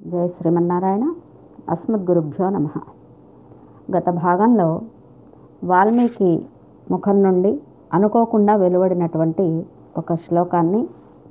జై 0.00 0.28
శ్రీమన్నారాయణ. 0.28 1.04
అస్మద్గురుభ్యో 1.68 2.50
నమ. 2.50 2.66
గత 3.94 4.08
భాగంలో 4.10 4.68
వాల్మీకి 5.62 6.30
ముఖం 6.90 7.22
నుండి 7.22 7.60
అనుకోకుండా 7.92 8.54
వెలువడినటువంటి 8.54 9.46
ఒక 9.96 10.14
శ్లోకాన్ని 10.14 10.88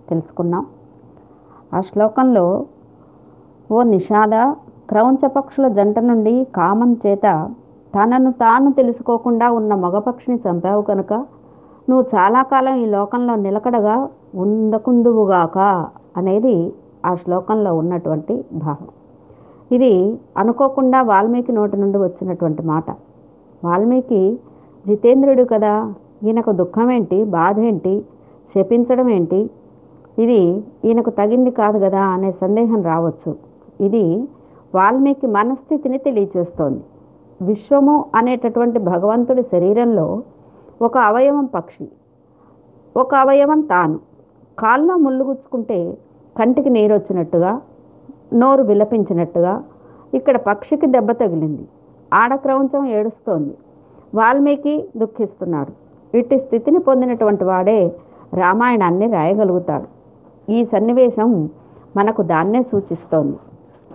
తెలుసుకున్నాం. 0.10 0.66
ఆ 1.74 1.82
శ్లోకంలో 1.82 2.46
ఓ 3.70 3.84
నిషాద 3.84 4.36
క్రౌంచ 4.90 5.28
పక్షుల 5.28 5.68
జంట 5.68 6.00
నుండి 6.00 6.48
కామం 6.56 6.94
చేత 6.94 7.26
తనను 7.96 8.32
తాను 8.32 8.72
తెలుసుకోకుండా 8.72 9.50
ఉన్న 9.52 9.74
మగపక్షిని 9.76 10.40
చంపావు 10.48 10.82
కనుక 10.82 11.14
నువ్వు 11.90 12.06
చాలా 12.16 12.44
కాలం 12.44 12.76
ఈ 12.76 12.86
లోకంలో 12.86 13.36
నిలకడగా 13.36 13.96
ఉందకుందువుగాక 14.44 15.58
అనేది 16.18 16.74
ఆ 17.06 17.16
శ్లోకంలో 17.16 17.78
ఉన్నటువంటి 17.78 18.46
భావం. 18.54 18.88
ఇది 19.72 20.20
అనుకోకుండా 20.38 21.02
వాల్మీకి 21.02 21.52
నోటి 21.52 21.78
నుండి 21.78 21.98
వచ్చినటువంటి 21.98 22.62
మాట. 22.62 22.90
వాల్మీకి 23.64 24.40
జితేంద్రుడు 24.88 25.44
కదా 25.44 25.94
ఈయనకు 26.24 26.52
దుఃఖం 26.52 26.92
ఏంటి 26.92 27.24
బాధ 27.24 27.60
ఏంటి 27.60 28.06
శపించడం 28.56 29.10
ఏంటి 29.10 29.50
ఇది 30.20 30.64
ఈయనకు 30.86 31.10
తగింది 31.10 31.52
కాదు 31.52 31.80
కదా 31.80 32.02
అనే 32.02 32.32
సందేహం 32.32 32.84
రావచ్చు. 32.84 33.36
ఇది 33.82 34.28
వాల్మీకి 34.76 35.28
మనస్థితిని 35.28 35.98
తెలియచేస్తోంది. 35.98 36.84
విశ్వము 37.42 38.06
అనేటటువంటి 38.16 38.80
భగవంతుడి 38.80 39.44
శరీరంలో 39.44 40.24
ఒక 40.82 40.98
అవయవం 40.98 41.46
పక్షి 41.46 41.88
ఒక 42.98 43.16
అవయవం 43.16 43.62
తాను. 43.62 44.00
కాల్లో 44.60 44.96
ముళ్ళుగుచ్చుకుంటే 44.98 45.98
కంటికి 46.38 46.70
నీరు 46.70 46.94
వచ్చినట్టుగా 46.94 47.62
నోరు 48.34 48.64
విలపించినట్టుగా 48.64 49.64
ఇక్కడ 50.14 50.38
పక్షికి 50.38 50.88
దెబ్బ 50.88 51.12
తగిలింది. 51.12 51.66
ఆడక్రౌంచం 52.14 52.86
ఏడుస్తోంది. 52.86 53.54
వాల్మీకి 54.16 54.90
దుఃఖిస్తున్నాడు. 54.98 55.72
ఇట్టి 56.18 56.38
స్థితిని 56.40 56.80
పొందినటువంటి 56.80 57.44
వాడే 57.44 57.92
రామాయణాన్ని 58.34 59.12
రాయగలుగుతాడు. 59.12 59.88
ఈ 60.52 60.66
సన్నివేశం 60.66 61.50
మనకు 61.98 62.22
దాన్నే 62.22 62.62
సూచిస్తోంది. 62.62 63.38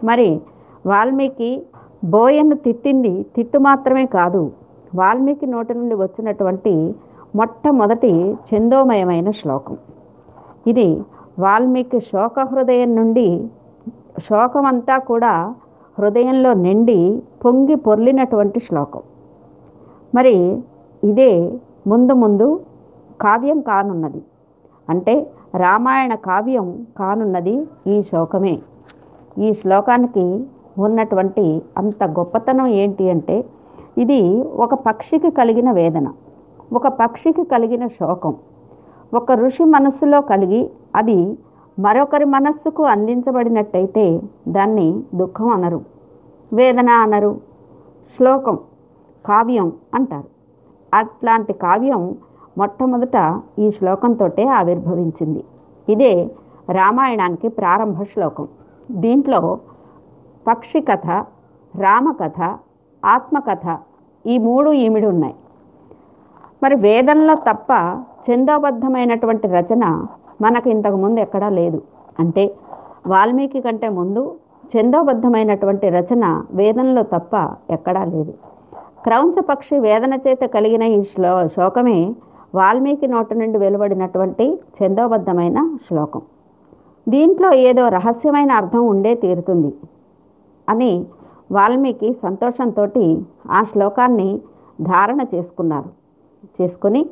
మరి 0.04 0.40
వాల్మీకి 0.86 1.62
బోయను 2.04 2.56
తిట్టింది 2.56 3.26
తిట్టు 3.36 3.58
మాత్రమే 3.58 4.06
కాదు 4.06 4.52
వాల్మీకి 4.94 5.46
నోటి 5.46 5.74
నుండి 5.74 5.94
వచ్చినటువంటి 5.94 6.94
మొట్టమొదటి 7.36 8.36
ఛందోమయమైన 8.50 9.30
శ్లోకం. 9.30 9.76
ఇది 10.66 11.02
వాల్మీకి 11.38 12.00
శోక 12.00 12.40
హృదయం 12.40 12.96
నుండి 12.96 13.48
శోకమంతా 14.26 14.98
కూడా 14.98 15.32
హృదయంలో 15.98 16.52
నిండి 16.54 17.22
పొంగి 17.44 17.74
పొర్లినటువంటి 17.74 18.60
శ్లోకం. 18.60 19.02
మరి 20.14 20.36
ఇదే 21.02 21.32
ముందు 21.86 22.14
ముందు 22.14 22.60
కావ్యం 23.20 23.60
కానున్నది. 23.60 24.22
అంటే 24.88 25.14
రామాయణ 25.54 26.14
కావ్యం 26.14 26.86
కానున్నది 26.98 27.56
ఈ 27.86 28.02
శ్లోకమే 28.02 28.54
ఈ 29.38 29.52
శ్లోకానికి 29.52 30.24
ఉన్నటువంటి 30.78 31.62
అంత 31.78 32.04
గొప్పతనం 32.04 32.66
ఏంటి 32.66 33.10
అంటే 33.10 33.44
ఇది 33.98 34.20
ఒక 34.42 34.74
పక్షికి 34.74 35.30
కలిగిన 35.30 35.70
వేదన 35.70 36.08
ఒక 36.72 36.86
పక్షికి 36.86 37.44
కలిగిన 37.44 37.86
శోకం. 37.86 38.34
ఒక 39.14 39.32
ఋషి 39.32 39.64
మనస్సులో 39.64 40.20
కలిగి 40.20 40.70
అది 40.96 41.38
మరొకరి 41.78 42.24
మనస్సుకు 42.24 42.82
అందించబడినట్టయితే 42.82 44.22
దాన్ని 44.48 45.02
దుఃఖం 45.14 45.48
అనరు 45.48 45.80
వేదన 46.52 46.90
అనరు 46.90 47.40
శ్లోకం 48.16 48.58
కావ్యం 49.26 49.72
అంటారు. 49.94 50.28
అట్లాంటి 50.94 51.52
కావ్యం 51.52 52.16
మొట్టమొదట 52.58 53.40
ఈ 53.58 53.70
శ్లోకంతో 53.70 54.28
ఆవిర్భవించింది. 54.48 55.44
ఇదే 55.88 56.30
రామాయణానికి 56.70 57.48
ప్రారంభ 57.48 58.02
శ్లోకం. 58.02 58.48
దీంట్లో 58.90 59.58
పక్షి 60.46 60.80
కథ 60.80 61.06
రామకథ 61.76 62.40
ఆత్మకథ 63.04 63.78
ఈ 64.26 64.38
మూడు 64.38 64.70
ఈమిడి 64.70 65.06
ఉన్నాయి. 65.06 65.34
మరి 66.62 66.74
వేదంలో 66.74 67.34
తప్ప 67.34 67.72
ఛందోబద్ధమైనటువంటి 68.26 69.48
రచన 69.48 70.06
మనకు 70.40 70.68
ఇంతకుముందు 70.68 71.20
ఎక్కడా 71.20 71.48
లేదు. 71.48 71.82
అంటే 72.20 72.54
వాల్మీకి 73.06 73.60
కంటే 73.60 73.88
ముందు 73.88 74.22
ఛందోబద్ధమైనటువంటి 74.76 75.88
రచన 75.88 76.42
వేదనలో 76.52 77.02
తప్ప 77.02 77.34
ఎక్కడా 77.70 78.04
లేదు. 78.04 78.32
క్రౌంచ 79.04 79.40
పక్షి 79.40 79.78
వేదన 79.78 80.14
చేత 80.14 80.44
కలిగిన 80.44 80.82
ఈ 80.82 81.02
శ్లో 81.02 81.48
శ్లోకమే 81.48 82.14
వాల్మీకి 82.54 83.06
నోటి 83.06 83.34
నుండి 83.34 83.58
వెలువడినటువంటి 83.58 84.60
ఛందోబద్ధమైన 84.78 85.58
శ్లోకం. 85.88 86.22
దీంట్లో 87.08 87.54
ఏదో 87.54 87.88
రహస్యమైన 87.88 88.52
అర్థం 88.52 88.86
ఉండే 88.86 89.14
తీరుతుంది 89.14 89.72
అని 90.68 91.06
వాల్మీకి 91.52 92.12
సంతోషంతో 92.22 92.84
ఆ 93.50 93.62
శ్లోకాన్ని 93.72 94.40
ధారణ 94.82 95.20
చేసుకున్నారు. 95.34 95.90
చేసుకుని 96.56 97.06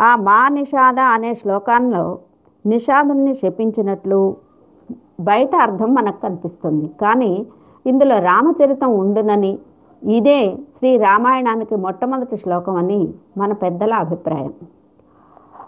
ఆ 0.00 0.16
మా 0.16 0.48
నిషాద 0.48 0.98
అనే 0.98 1.34
శ్లోకాల్లో 1.34 2.18
నిషాదుని 2.66 3.34
శపించినట్లు 3.34 4.36
బయట 5.20 5.54
అర్థం 5.56 5.94
మనకు 5.94 6.20
కనిపిస్తుంది. 6.22 6.90
కానీ 7.00 7.46
ఇందులో 7.86 8.18
రామచరితం 8.18 8.98
ఉండునని 8.98 9.58
ఇదే 10.02 10.40
శ్రీ 10.78 10.96
రామాయణానికి 10.96 11.76
మొట్టమొదటి 11.76 12.36
శ్లోకం 12.36 12.76
అని 12.76 13.00
మన 13.38 13.52
పెద్దల 13.52 13.94
అభిప్రాయం. 13.94 14.52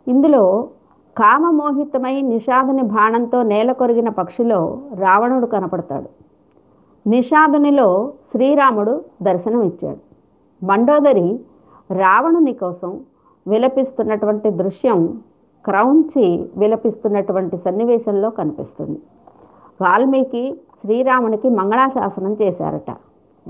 ఇందులో 0.08 0.68
కామమోహితమై 1.16 2.22
నిషాదుని 2.22 2.82
బాణంతో 2.82 3.42
నేల 3.42 3.72
కొరిగిన 3.72 4.08
పక్షిలో 4.08 4.60
రావణుడు 4.94 5.46
కనపడతాడు. 5.46 6.08
నిషాదునిలో 7.06 8.12
శ్రీరాముడు 8.30 9.04
దర్శనం 9.22 9.62
ఇచ్చాడు 9.62 10.00
మండోదరి 10.66 11.40
రావణుని 11.90 12.52
కోసం 12.52 13.00
విలపిస్తున్నటువంటి 13.46 14.50
దృశ్యం 14.50 15.20
క్రౌంచి 15.64 16.48
విలపిస్తున్నటువంటి 16.56 17.56
సన్నివేశంలో 17.56 18.30
కనిపిస్తుంది. 18.30 19.02
వాల్మీకి 19.80 20.60
శ్రీరామునికి 20.80 21.48
మంగళాశాసనం 21.48 22.36
చేశారట. 22.42 22.96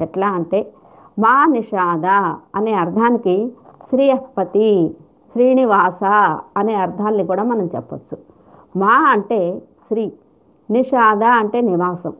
ఎట్లా 0.00 0.28
అంటే 0.28 0.72
మా 1.18 1.46
నిషాద 1.46 2.06
అనే 2.56 2.72
అర్థానికి 2.72 3.52
శ్రీయపతి 3.88 4.96
శ్రీనివాస 5.32 6.04
అనే 6.56 6.74
అర్థాల్ని 6.74 7.26
కూడా 7.26 7.42
మనం 7.42 7.66
చెప్పచ్చు. 7.76 8.18
మా 8.76 8.94
అంటే 9.10 9.62
శ్రీ 9.88 10.12
నిషాద 10.70 11.22
అంటే 11.22 11.60
నివాసం. 11.60 12.12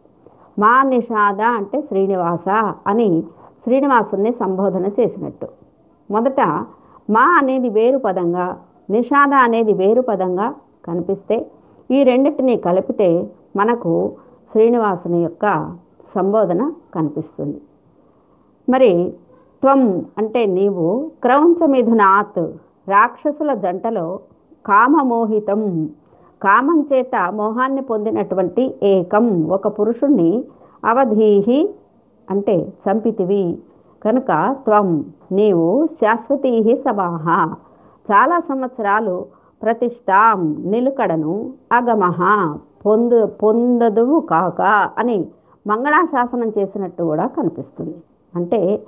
మా 0.59 0.83
నిషాద 0.83 1.41
అంటే 1.41 1.81
శ్రీనివాస 1.81 2.75
అని 2.87 3.23
శ్రీనివాసుని 3.65 4.33
సంబోధన 4.33 4.87
చేసినట్టు. 4.87 5.49
మొదట 6.11 6.41
మా 7.09 7.25
అనేది 7.39 7.69
వేరు 7.69 7.99
పదంగా 7.99 8.47
నిషాద 8.91 9.35
అనేది 9.47 9.73
వేరు 9.73 10.01
పదంగా 10.01 10.49
కనిపిస్తే 10.87 11.37
ఈ 11.91 11.99
రెండింటిని 12.03 12.57
కలిపితే 12.57 13.09
మనకు 13.57 13.93
శ్రీనివాసుని 14.53 15.23
యొక్క 15.23 15.47
సంబోధన 16.15 16.63
కనిపిస్తుంది. 16.95 17.59
మరి 18.69 18.93
త్వం 19.63 19.81
అంటే 20.19 20.47
నీవు 20.47 20.87
క్రౌంచమిధునాత్ 21.23 22.43
రాక్షసుల 22.89 23.55
జంటలో 23.55 24.07
కామమోహితం 24.65 25.63
కామం 26.43 26.79
చేత 26.81 27.17
మోహాన్ని 27.35 27.83
పొందినటువంటి 27.83 28.65
ఏకం 28.83 29.27
ఒక 29.57 29.67
పురుషుణ్ణి 29.79 30.31
అవధీహి 30.85 31.61
అంటే 32.29 32.55
చంపితివి. 32.85 33.45
కనుక 34.05 34.27
త్వం 34.51 35.05
నీవు 35.33 35.87
శాశ్వతీ 35.87 36.83
సమాహ 36.89 37.55
చాలా 38.11 38.39
సంవత్సరాలు 38.41 39.27
ప్రతిష్టాం 39.63 40.57
నిలుకడను 40.67 41.53
అగమహ. 41.73 42.21
పొందు 42.87 43.27
పొందదువు 43.27 44.21
కాక 44.21 44.61
అని 44.99 45.27
మంగళాశాసనం 45.67 46.53
చేసినట్టు 46.59 47.03
కూడా 47.03 47.27
కనిపిస్తుంది. 47.27 47.95
అంటే 48.35 48.81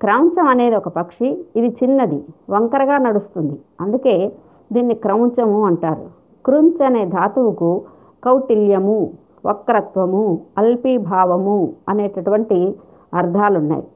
క్రౌంచం 0.00 0.48
అనేది 0.48 0.76
ఒక 0.76 0.88
పక్షి 0.88 1.44
ఇది 1.56 1.68
చిన్నది 1.68 2.24
వంకరగా 2.50 2.98
నడుస్తుంది. 2.98 3.58
అందుకే 3.80 4.32
దీన్ని 4.72 4.94
క్రౌంచము 4.94 5.64
అంటారు. 5.64 6.06
కృంచ్ 6.46 6.82
అనే 6.82 7.04
ధాతువుకు 7.06 7.82
కౌటిల్యము 8.24 9.10
వక్రత్వము 9.46 10.38
అల్పీభావము 10.58 11.72
అనేటటువంటి 11.88 12.74
అర్థాలున్నాయి. 13.14 13.86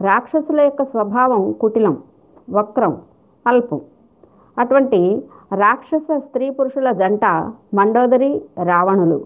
రాక్షసుల 0.00 0.60
యొక్క 0.60 0.82
స్వభావం 0.82 1.52
కుటిలం 1.52 1.98
వక్రం 2.50 2.98
అల్పం. 3.46 3.80
అటువంటి 4.58 5.22
రాక్షస 5.54 6.18
స్త్రీ 6.18 6.50
పురుషుల 6.50 6.92
జంట 6.92 7.24
మండోదరి 7.74 8.42
రావణులు. 8.62 9.24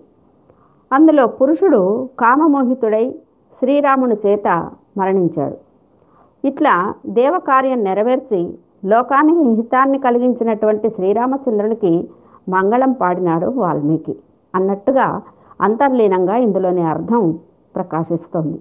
అందులో 0.92 1.26
పురుషుడు 1.26 2.08
కామమోహితుడై 2.20 3.14
శ్రీరాముని 3.58 4.16
చేత 4.26 4.70
మరణించాడు. 4.98 5.56
ఇట్లా 6.46 6.94
దేవకార్యం 7.06 7.84
నెరవేర్చి 7.84 8.58
లోకానికి 8.84 9.40
హితాన్ని 9.40 9.98
కలిగించినటువంటి 9.98 10.90
శ్రీరామచంద్రునికి 10.90 12.10
మంగళం 12.48 12.92
పాడినాడు 12.92 13.46
వాల్మీకి. 13.46 14.16
అన్నట్టుగా 14.54 15.22
అంతర్లీనంగా 15.60 16.36
ఇందులోని 16.36 16.82
అర్థం 16.82 17.38
ప్రకాశిస్తోంది. 17.74 18.60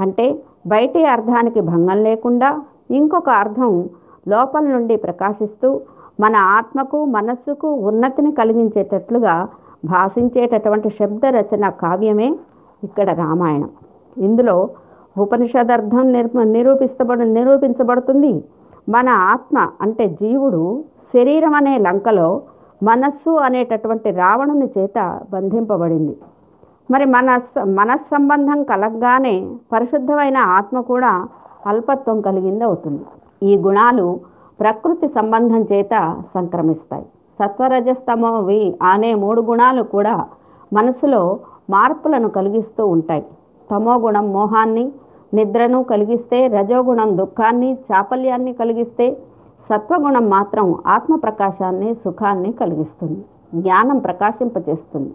అంటే 0.00 0.42
బయటి 0.66 1.04
అర్థానికి 1.04 1.60
భంగం 1.60 2.02
లేకుండా 2.02 2.62
ఇంకొక 2.90 3.28
అర్థం 3.28 3.88
లోపల 4.28 4.64
నుండి 4.64 4.96
ప్రకాశిస్తూ 4.96 5.80
మన 6.20 6.36
ఆత్మకు 6.36 7.04
మనస్సుకు 7.04 7.68
ఉన్నతిని 7.68 8.32
కలిగించేటట్లుగా 8.32 9.48
భాషించేటటువంటి 9.84 10.90
శబ్ద 10.90 11.26
రచన 11.26 11.68
కావ్యమే 11.68 12.28
ఇక్కడ 12.84 13.08
రామాయణం. 13.18 13.70
ఇందులో 14.18 14.68
ఉపనిషదర్థం 15.18 16.12
నిర్మ 16.12 16.42
నిరూపిస్తబడ 16.42 17.22
నిరూపించబడుతుంది. 17.22 18.44
మన 18.88 19.08
ఆత్మ 19.08 19.68
అంటే 19.80 20.06
జీవుడు 20.08 20.84
శరీరం 21.14 21.54
అనే 21.54 21.78
లంకలో 21.78 22.42
మనస్సు 22.82 23.30
అనేటటువంటి 23.30 24.10
రావణుని 24.10 24.68
చేత 24.78 25.20
బంధింపబడింది. 25.32 26.16
మరి 26.90 27.04
మన 27.04 27.40
మనస్సంబంధం 27.64 28.62
కలగగానే 28.62 29.50
పరిశుద్ధమైన 29.72 30.36
ఆత్మ 30.36 30.80
కూడా 30.80 31.28
అల్పత్వం 31.66 32.20
కలిగింది 32.20 32.64
అవుతుంది. 32.64 33.04
ఈ 33.42 33.56
గుణాలు 33.56 34.20
ప్రకృతి 34.60 35.08
సంబంధం 35.08 35.62
చేత 35.72 36.22
సంక్రమిస్తాయి. 36.34 37.06
సత్వరజస్తమవి 37.38 38.78
అనే 38.82 39.14
మూడు 39.14 39.40
గుణాలు 39.40 39.82
కూడా 39.82 40.26
మనసులో 40.72 41.38
మార్పులను 41.70 42.28
కలిగిస్తూ 42.28 42.86
ఉంటాయి. 42.86 43.24
తమో 43.70 43.98
గుణం 43.98 44.32
మోహాన్ని 44.32 44.92
నిద్రను 45.34 45.82
కలిగిస్తే 45.82 46.46
రజోగుణం 46.46 47.18
దుఃఖాన్ని 47.18 47.78
చాపల్యాన్ని 47.92 48.52
కలిగిస్తే 48.52 49.16
సత్వగుణం 49.70 50.30
మాత్రం 50.30 50.78
ఆత్మ 50.86 51.16
ప్రకాశాన్ని 51.16 51.94
సుఖాన్ని 51.94 52.52
కలిగిస్తుంది. 52.52 53.20
జ్ఞానం 53.54 53.98
ప్రకాశింపచేస్తుంది. 53.98 55.12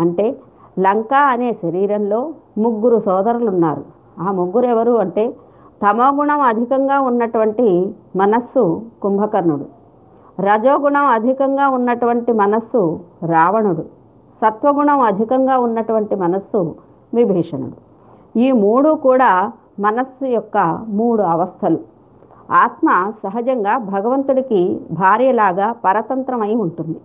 అంటే 0.00 0.36
లంక 0.78 1.14
అనే 1.14 1.52
శరీరంలో 1.52 2.30
ముగ్గురు 2.58 3.02
సోదరులు 3.06 3.50
ఉన్నారు 3.50 3.84
ఆ 4.18 4.32
ముగ్గురు 4.32 4.66
ఎవరు 4.66 4.92
అంటే 4.92 5.34
తమోగుణం 5.82 6.40
అధికంగా 6.40 7.00
ఉన్నటువంటి 7.00 7.94
మనస్సు 8.16 8.82
కుంభకర్ణుడు. 9.02 9.66
రజోగుణం 10.40 11.06
అధికంగా 11.06 11.68
ఉన్నటువంటి 11.68 12.32
మనస్సు 12.32 13.00
రావణుడు. 13.26 13.82
సత్వగుణం 14.42 15.00
అధికంగా 15.00 15.58
ఉన్నటువంటి 15.58 16.14
మనస్సు 16.16 16.74
విభీషణుడు. 17.14 17.76
ఈ 18.38 18.52
మూడు 18.52 18.94
కూడా 18.94 19.52
మనస్సు 19.80 20.24
యొక్క 20.24 20.84
మూడు 20.88 21.22
అవస్థలు. 21.22 21.78
ఆత్మ 22.50 23.12
సహజంగా 23.22 23.78
భగవంతుడికి 23.78 24.80
భార్యలాగా 24.90 25.72
పరతంత్రమై 25.84 26.54
ఉంటుంది. 26.54 27.00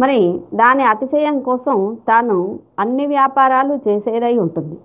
మరి 0.00 0.40
దాని 0.54 0.84
అతిశయం 0.84 1.40
కోసం 1.40 1.96
తాను 2.08 2.58
అన్ని 2.78 3.06
వ్యాపారాలు 3.06 3.78
చేసేదై 3.88 4.38
ఉంటుంది. 4.38 4.76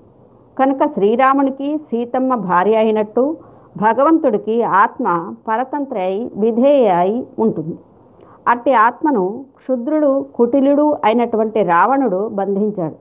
కనుక 0.60 0.86
శ్రీరామునికి 0.86 1.78
సీతమ్మ 1.78 2.36
భార్య 2.36 2.76
అయినట్టు 2.76 3.38
భగవంతుడికి 3.78 4.64
ఆత్మ 4.64 5.34
పరతంత్ర 5.48 6.00
అయి 6.00 6.32
విధేయ 6.38 6.88
అయి 6.88 7.28
ఉంటుంది. 7.40 7.78
అట్టి 8.48 8.74
ఆత్మను 8.74 9.46
క్షుద్రుడు 9.58 10.26
కుటిలుడు 10.36 10.98
అయినటువంటి 11.04 11.64
రావణుడు 11.64 12.28
బంధించాడు. 12.28 12.96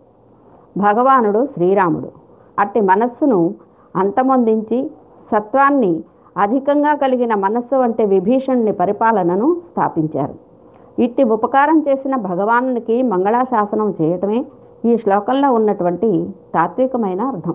భగవానుడు 0.79 1.47
శ్రీరాముడు. 1.47 2.13
అట్టి 2.59 2.81
మనస్సును 2.81 3.55
అంతమొందించి 3.97 4.91
సత్వాన్ని 5.33 6.03
అధికంగా 6.39 6.95
కలిగిన 6.95 7.35
మనస్సు 7.35 7.77
వంటి 7.77 8.05
విభీషణుని 8.05 8.73
పరిపాలనను 8.73 9.57
స్థాపించారు. 9.71 10.46
ఇట్టి 10.99 11.23
ఉపకారం 11.25 11.79
చేసిన 11.89 12.15
భగవానునికి 12.29 13.03
మంగళాశాసనం 13.03 13.89
చేయటమే 14.01 14.41
ఈ 14.85 14.97
శ్లోకంలో 14.97 15.53
ఉన్నటువంటి 15.53 16.09
తాత్వికమైన 16.55 17.21
అర్థం. 17.21 17.55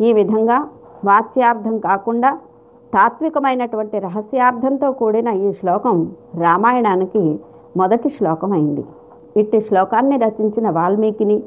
ఈ 0.00 0.12
విధంగా 0.12 0.58
వాచ్యార్థం 1.04 1.78
కాకుండా 1.78 2.30
తాత్వికమైనటువంటి 2.94 3.98
రహస్యార్థంతో 3.98 4.92
కూడిన 4.92 5.28
ఈ 5.28 5.52
శ్లోకం 5.52 5.96
రామాయణానికి 6.40 7.40
మొదటి 7.76 8.08
శ్లోకం 8.08 8.52
అయింది 8.52 8.84
ఇట్టి 9.36 9.58
శ్లోకాన్ని 9.60 10.16
రచించిన 10.16 10.70
వాల్మీకిని 10.70 11.42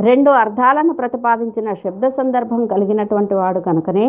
రెండు 0.00 0.30
అర్థాలను 0.30 0.92
ప్రతిపాదించిన 0.92 1.74
శబ్ద 1.74 2.08
సందర్భం 2.08 2.66
కలిగినటువంటి 2.66 3.34
వాడు 3.34 3.60
కనుకనే 3.60 4.06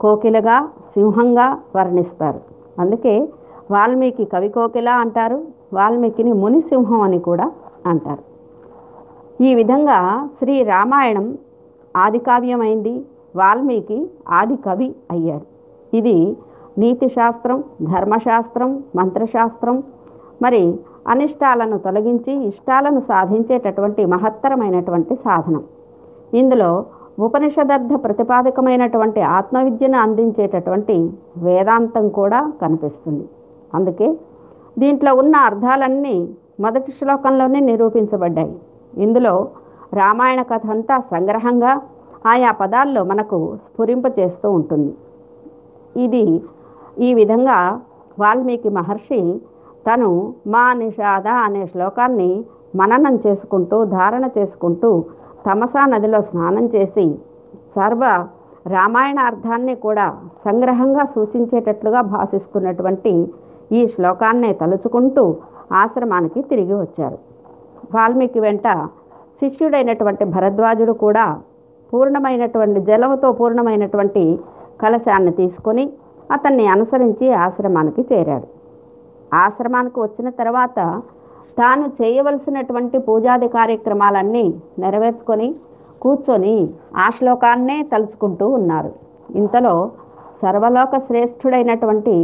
కోకిలగా 0.00 0.56
సింహంగా 0.94 1.46
వర్ణిస్తారు. 1.76 2.40
అందుకే 2.78 3.14
వాల్మీకి 3.70 4.24
కవి 4.24 4.48
కోకిల 4.48 4.88
అంటారు 4.88 5.38
వాల్మీకిని 5.72 6.32
మునిసింహం 6.32 7.00
అని 7.00 7.18
కూడా 7.18 7.50
అంటారు. 7.86 8.24
ఈ 9.42 9.54
విధంగా 9.54 10.28
శ్రీ 10.38 10.62
రామాయణం 10.62 11.38
ఆది 11.96 12.18
కావ్యమైంది. 12.18 13.04
వాల్మీకి 13.36 14.10
ఆది 14.28 14.56
కవి 14.56 14.94
అయ్యాడు. 15.10 15.46
ఇది 15.96 16.36
నీతిశాస్త్రం 16.78 17.64
ధర్మశాస్త్రం 17.82 18.82
మంత్రశాస్త్రం 18.96 19.82
మరి 20.42 20.78
అనిష్టాలను 21.08 21.78
తొలగించి 21.78 22.46
ఇష్టాలను 22.46 23.00
సాధించేటటువంటి 23.00 24.04
మహత్తరమైనటువంటి 24.04 25.14
సాధనం. 25.14 25.62
ఇందులో 26.34 26.84
ఉపనిషదర్థ 27.18 27.94
ప్రతిపాదకమైనటువంటి 28.04 29.20
ఆత్మవిద్యను 29.20 29.98
అందించేటటువంటి 29.98 31.12
వేదాంతం 31.36 32.08
కూడా 32.08 32.52
కనిపిస్తుంది. 32.62 33.28
అందుకే 33.74 34.18
దీంట్లో 34.76 35.10
ఉన్న 35.14 35.34
అర్థాలన్నీ 35.48 36.16
మొదటి 36.60 36.92
శ్లోకంలోనే 36.98 37.60
నిరూపించబడ్డాయి. 37.70 38.54
ఇందులో 39.04 39.34
రామాయణ 39.94 40.40
కథ 40.42 40.66
అంతా 40.70 40.96
సంగ్రహంగా 41.12 41.72
ఆయా 42.26 42.50
పదాల్లో 42.60 43.02
మనకు 43.04 43.38
స్ఫురింపచేస్తూ 43.66 44.48
ఉంటుంది. 44.50 44.92
ఇది 46.04 46.24
ఈ 47.06 47.10
విధంగా 47.14 47.58
వాల్మీకి 48.18 48.70
మహర్షి 48.78 49.20
తను 49.86 50.08
మా 50.54 50.64
నిషాద 50.82 51.28
అనే 51.46 51.62
శ్లోకాన్ని 51.66 52.30
మననం 52.76 53.14
చేసుకుంటూ 53.26 53.76
ధారణ 53.96 54.24
చేసుకుంటూ 54.38 54.90
తమసా 55.46 55.82
నదిలో 55.92 56.20
స్నానం 56.30 56.64
చేసి 56.74 57.06
సర్వ 57.76 58.04
రామాయణ 58.66 59.18
అర్థాన్ని 59.30 59.74
కూడా 59.84 60.06
సంగ్రహంగా 60.44 61.04
సూచించేటట్లుగా 61.14 62.00
భాషిస్తున్నటువంటి 62.14 63.12
ఈ 63.72 63.80
శ్లోకాన్నే 63.94 64.52
తలుచుకుంటూ 64.52 65.24
ఆశ్రమానికి 65.72 66.40
తిరిగి 66.42 66.74
వచ్చారు. 66.74 67.18
వాల్మీకి 67.94 68.40
వెంట 68.40 68.68
శిష్యుడైనటువంటి 69.40 70.24
భరద్వాజుడు 70.34 70.92
కూడా 71.04 71.26
పూర్ణమైనటువంటి 71.92 72.80
జలముతో 72.80 73.28
పూర్ణమైనటువంటి 73.32 74.24
కలశాన్ని 74.82 75.32
తీసుకొని 75.32 75.84
అతన్ని 76.30 76.64
అనుసరించి 76.66 77.26
ఆశ్రమానికి 77.44 78.02
చేరాడు. 78.10 78.48
ఆశ్రమానికి 79.34 79.98
వచ్చిన 80.00 80.28
తర్వాత 80.40 80.78
తాను 81.58 81.86
చేయవలసినటువంటి 82.00 82.98
పూజాది 82.98 83.48
కార్యక్రమాలన్నీ 83.48 84.44
నెరవేర్చుకొని 84.78 85.48
కూర్చొని 86.02 86.56
ఆ 86.96 87.06
శ్లోకాన్నే 87.18 87.78
తలుచుకుంటూ 87.92 88.46
ఉన్నారు. 88.48 88.92
ఇంతలో 89.34 89.74
సర్వలోక 90.42 90.96
శ్రేష్ఠుడైనటువంటి 91.06 92.14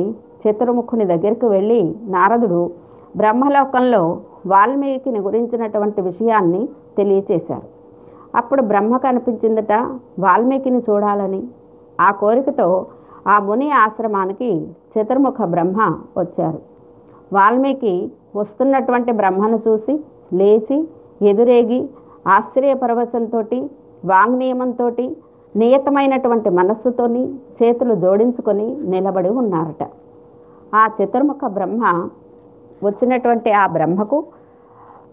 చతుర్ముఖుని 0.44 1.04
దగ్గరికి 1.04 1.46
వెళ్ళి 1.46 1.94
నారదుడు 2.04 2.70
బ్రహ్మలోకంలో 3.16 4.20
వాల్మీకిని 4.46 5.18
గురించినటువంటి 5.18 6.00
విషయాన్ని 6.00 6.68
తెలియచేశారు. 6.98 7.66
అప్పుడు 8.36 8.62
బ్రహ్మ 8.62 8.96
కనిపించిందట 8.96 9.72
వాల్మీకిని 10.18 10.78
చూడాలని. 10.78 11.42
ఆ 12.00 12.10
కోరికతో 12.10 12.86
ఆ 13.26 13.38
ముని 13.38 13.70
ఆశ్రమానికి 13.70 14.68
చతుర్ముఖ 14.94 15.34
బ్రహ్మ 15.44 15.98
వచ్చారు. 16.18 16.58
వాల్మీకి 17.32 18.12
వస్తున్నటువంటి 18.36 19.12
బ్రహ్మను 19.12 19.60
చూసి 19.68 20.04
లేచి 20.32 20.88
ఎదురేగి 21.22 21.88
ఆశ్చర్యపరవశంతో 22.28 23.40
వాంగ్నియమంతో 24.04 24.90
నియతమైనటువంటి 25.56 26.50
మనస్సుతోని 26.50 27.22
చేతులు 27.34 27.94
జోడించుకొని 27.94 28.76
నిలబడి 28.80 29.28
ఉన్నారట. 29.28 29.84
ఆ 30.74 30.82
చతుర్ముఖ 30.98 31.40
బ్రహ్మ 31.46 32.08
వచ్చినటువంటి 32.82 33.50
ఆ 33.52 33.66
బ్రహ్మకు 33.66 34.18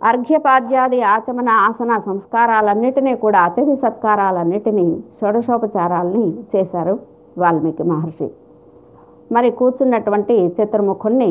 అర్ఘ్యపాద్యాది 0.04 1.02
ఆచమన 1.02 1.50
ఆసన 1.50 1.98
సంస్కారాలన్నిటినీ 2.06 3.16
కూడా 3.16 3.40
అతిథి 3.40 3.76
సత్కారాలన్నిటినీ 3.76 4.86
షోడశోపచారాల్ని 5.22 6.26
చేశారు 6.52 6.96
వాల్మీకి 7.38 7.84
మహర్షి. 7.84 8.30
మరి 9.32 9.52
కూర్చున్నటువంటి 9.52 10.38
చతుర్ముఖుణ్ణి 10.48 11.30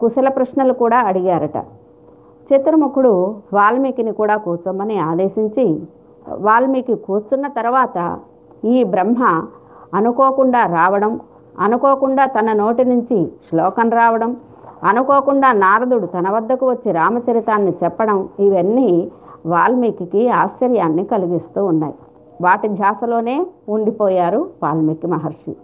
కుశల 0.00 0.28
ప్రశ్నలు 0.28 0.72
కూడా 0.72 0.98
అడిగారట. 0.98 1.58
చతుర్ముఖుడు 2.48 3.12
వాల్మీకిని 3.52 4.12
కూడా 4.12 4.36
కూర్చోమని 4.36 4.98
ఆదేశించి 4.98 5.66
వాల్మీకి 6.38 6.94
కూర్చున్న 6.94 7.46
తర్వాత 7.46 7.98
ఈ 8.64 8.84
బ్రహ్మ 8.84 9.20
అనుకోకుండా 9.94 10.62
రావడం 10.66 11.12
అనుకోకుండా 11.58 12.26
తన 12.26 12.52
నోటి 12.52 12.84
నుంచి 12.84 13.32
శ్లోకం 13.48 13.90
రావడం 13.90 14.36
అనుకోకుండా 14.84 15.52
నారదుడు 15.52 16.06
తన 16.06 16.30
వద్దకు 16.30 16.70
వచ్చి 16.70 16.92
రామచరితాన్ని 16.92 17.72
చెప్పడం 17.84 18.28
ఇవన్నీ 18.40 19.10
వాల్మీకి 19.46 20.28
ఆశ్చర్యాన్ని 20.28 21.04
కలిగిస్తూ 21.04 21.64
ఉన్నాయి. 21.64 21.94
వాటి 22.40 22.68
ధ్యాసలోనే 22.68 23.46
ఉండిపోయారు 23.68 24.50
వాల్మీకి 24.62 25.06
మహర్షి. 25.06 25.56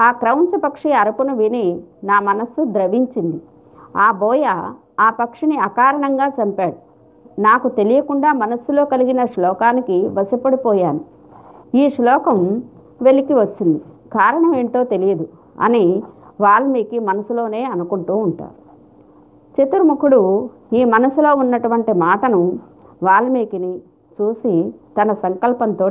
ఆ 0.00 0.12
క్రౌంచ 0.12 0.58
పక్షి 0.58 0.92
అరుపును 0.92 1.36
విని 1.36 1.80
నా 2.04 2.20
మనస్సు 2.20 2.64
ద్రవించింది. 2.64 3.40
ఆ 3.96 4.12
బోయ 4.12 4.44
ఆ 5.00 5.10
పక్షిని 5.10 5.58
అకారణంగా 5.58 6.26
చంపాడు. 6.26 6.92
నాకు 7.40 7.68
తెలియకుండా 7.68 8.32
మనస్సులో 8.32 8.84
కలిగిన 8.84 9.24
శ్లోకానికి 9.24 10.08
వశపడిపోయాను. 10.08 11.00
ఈ 11.74 11.90
శ్లోకం 11.90 12.62
వెలికి 13.02 13.34
వచ్చింది. 13.34 13.80
కారణం 14.12 14.54
ఏంటో 14.54 14.84
తెలియదు 14.84 15.28
అని 15.60 16.02
వాల్మీకి 16.40 16.98
మనసులోనే 16.98 17.64
అనుకుంటూ 17.64 18.16
ఉంటారు. 18.16 18.62
చతుర్ముఖుడు 19.62 20.50
ఈ 20.72 20.84
మనసులో 20.84 21.34
ఉన్నటువంటి 21.34 21.92
మాటను 21.92 22.58
వాల్మీకిని 23.02 23.78
చూసి 24.20 24.74
తన 25.02 25.12
సంకల్పంతో 25.12 25.90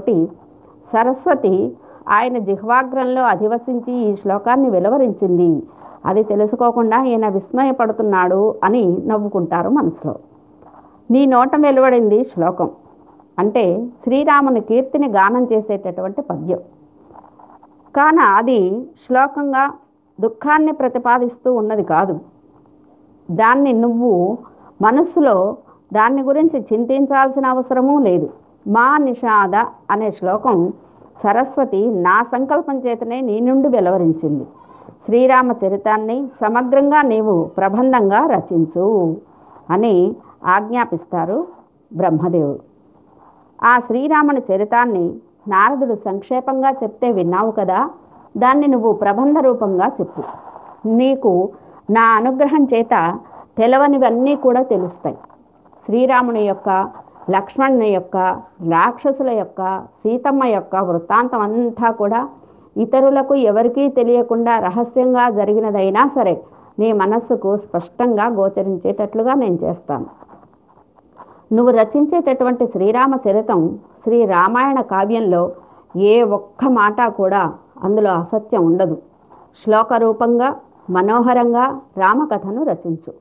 సరస్వతి 0.94 1.78
ఆయన 2.10 2.38
జిహ్వాగ్రంలో 2.38 3.24
అధివసించి 3.24 3.94
ఈ 3.94 4.16
శ్లోకాన్ని 4.16 4.70
వెలువరించింది. 4.70 5.64
అది 6.06 6.24
తెలుసుకోకుండా 6.24 7.04
ఈయన 7.04 7.28
విస్మయపడుతున్నాడు 7.28 8.56
అని 8.64 8.98
నవ్వుకుంటారు 9.08 9.70
మనసులో. 9.70 10.16
నీ 11.12 11.26
నోట 11.26 11.56
వెలువడింది 11.56 12.24
శ్లోకం. 12.24 12.70
అంటే 13.40 13.88
శ్రీరాముని 14.04 14.62
కీర్తిని 14.62 15.08
గానం 15.08 15.48
చేసేటటువంటి 15.52 16.22
పద్యం. 16.22 16.60
కాన 17.96 18.20
అది 18.20 18.88
శ్లోకంగా 19.06 19.74
దుఃఖాన్ని 20.22 20.72
ప్రతిపాదిస్తూ 20.72 21.54
ఉన్నది 21.54 21.84
కాదు. 21.84 22.20
దాన్ని 23.32 23.74
నువ్వు 23.74 24.38
మనస్సులో 24.82 25.58
దాన్ని 25.94 26.22
గురించి 26.22 26.66
చింతించాల్సిన 26.74 27.46
అవసరమూ 27.46 28.00
లేదు. 28.00 28.30
మా 28.68 28.98
నిషాద 28.98 29.56
అనే 29.92 30.12
శ్లోకం 30.12 30.74
సరస్వతి 31.24 31.86
నా 31.86 32.24
సంకల్పం 32.24 32.80
చేతనే 32.80 33.22
నీ 33.22 33.40
నుండి 33.40 33.68
వెలువరించింది. 33.68 34.44
శ్రీరామ 35.06 35.52
చరితాన్ని 35.52 36.28
సమగ్రంగా 36.42 37.02
నీవు 37.02 37.44
ప్రబంధంగా 37.58 38.28
రచించు 38.28 39.18
అని 39.70 40.16
ఆజ్ఞాపిస్తారు 40.46 41.48
బ్రహ్మదేవుడు. 41.94 42.60
ఆ 43.64 43.80
శ్రీరాముని 43.80 44.42
చరితాన్ని 44.52 45.14
నారదుడు 45.48 45.96
సంక్షేపంగా 45.96 46.70
చెప్తే 46.72 47.12
విన్నావు 47.12 47.52
కదా 47.52 47.90
దాన్ని 48.38 48.68
నువ్వు 48.68 48.94
ప్రబంధ 48.94 49.38
రూపంగా 49.40 49.88
చెప్పు. 49.88 50.24
నీకు 50.88 51.50
నా 51.92 52.02
అనుగ్రహం 52.02 52.64
చేత 52.64 53.20
తెలవనివన్నీ 53.58 54.36
కూడా 54.36 54.62
తెలుస్తాయి. 54.62 55.18
శ్రీరాముని 55.86 56.44
యొక్క 56.46 56.70
లక్ష్మణుని 57.30 57.90
యొక్క 57.90 58.18
రాక్షసుల 58.70 59.30
యొక్క 59.30 59.80
సీతమ్మ 59.80 60.46
యొక్క 60.46 60.76
వృత్తాంతం 60.76 61.40
అంతా 61.40 61.92
కూడా 61.92 62.28
ఇతరులకు 62.78 63.36
ఎవరికీ 63.36 63.90
తెలియకుండా 63.90 64.60
రహస్యంగా 64.60 65.30
జరిగినదైనా 65.30 66.10
సరే 66.16 66.42
నీ 66.80 66.92
మనస్సుకు 66.92 67.58
స్పష్టంగా 67.58 68.28
గోచరించేటట్లుగా 68.28 69.34
నేను 69.34 69.56
చేస్తాను. 69.56 70.06
నువ్వు 71.54 71.72
రచించేటటువంటి 71.72 72.68
శ్రీరామ 72.68 73.14
చరితం 73.16 73.80
శ్రీ 74.04 74.26
రామాయణ 74.26 74.82
కావ్యంలో 74.82 75.52
ఏ 75.98 76.22
ఒక్క 76.24 76.66
మాట 76.66 77.08
కూడా 77.08 77.54
అందులో 77.84 78.12
అసత్యం 78.12 78.66
ఉండదు. 78.66 78.98
శ్లోక 79.64 79.94
రూపంగా 79.94 80.56
మనోహరంగా 80.90 81.66
రామకథను 81.98 82.64
రచించు. 82.64 83.12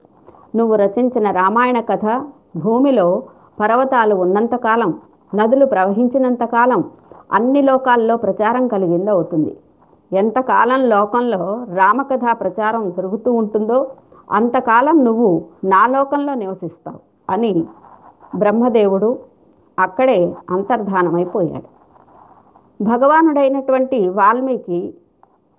నువ్వు 0.57 0.75
రచించిన 0.77 1.31
రామాయణ 1.31 1.81
కథ 1.81 2.07
భూమిలో 2.57 3.23
పర్వతాలు 3.61 4.15
ఉన్నంతకాలం 4.15 4.95
నదులు 5.35 5.67
ప్రవహించినంతకాలం 5.67 6.85
అన్ని 7.33 7.63
లోకాల్లో 7.63 8.17
ప్రచారం 8.17 8.69
కలిగింది 8.69 9.11
అవుతుంది. 9.11 9.57
ఎంతకాలం 10.13 10.81
లోకంలో 10.89 11.43
రామకథ 11.75 12.25
ప్రచారం 12.41 12.91
జరుగుతూ 12.91 13.33
ఉంటుందో 13.33 13.79
అంతకాలం 14.33 15.05
నువ్వు 15.05 15.45
నా 15.65 15.87
లోకంలో 15.87 16.35
నివసిస్తావు 16.35 17.01
అని 17.31 17.53
బ్రహ్మదేవుడు 18.35 19.19
అక్కడే 19.79 20.35
అంతర్ధానమైపోయాడు. 20.51 21.81
భగవానుడైనటువంటి 22.85 24.09
వాల్మీకి 24.09 24.95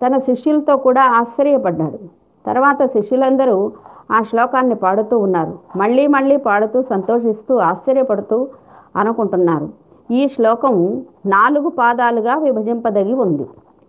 తన 0.06 0.18
శిష్యులతో 0.18 0.76
కూడా 0.76 1.02
ఆశ్చర్యపడ్డాడు. 1.02 1.98
తర్వాత 2.46 2.86
శిష్యులందరూ 2.86 3.72
ఆ 4.10 4.22
శ్లోకాన్ని 4.22 4.74
పాడుతూ 4.74 5.18
ఉన్నారు. 5.18 5.58
మళ్ళీ 5.76 6.06
మళ్ళీ 6.06 6.36
పాడుతూ 6.36 6.82
సంతోషిస్తూ 6.82 7.56
ఆశ్చర్యపడుతూ 7.56 8.48
అనుకుంటున్నారు. 8.96 9.68
ఈ 10.10 10.28
శ్లోకం 10.28 11.04
నాలుగు 11.26 11.68
పాదాలుగా 11.68 12.34
విభజింపదగి 12.34 13.14
ఉంది. 13.14 13.46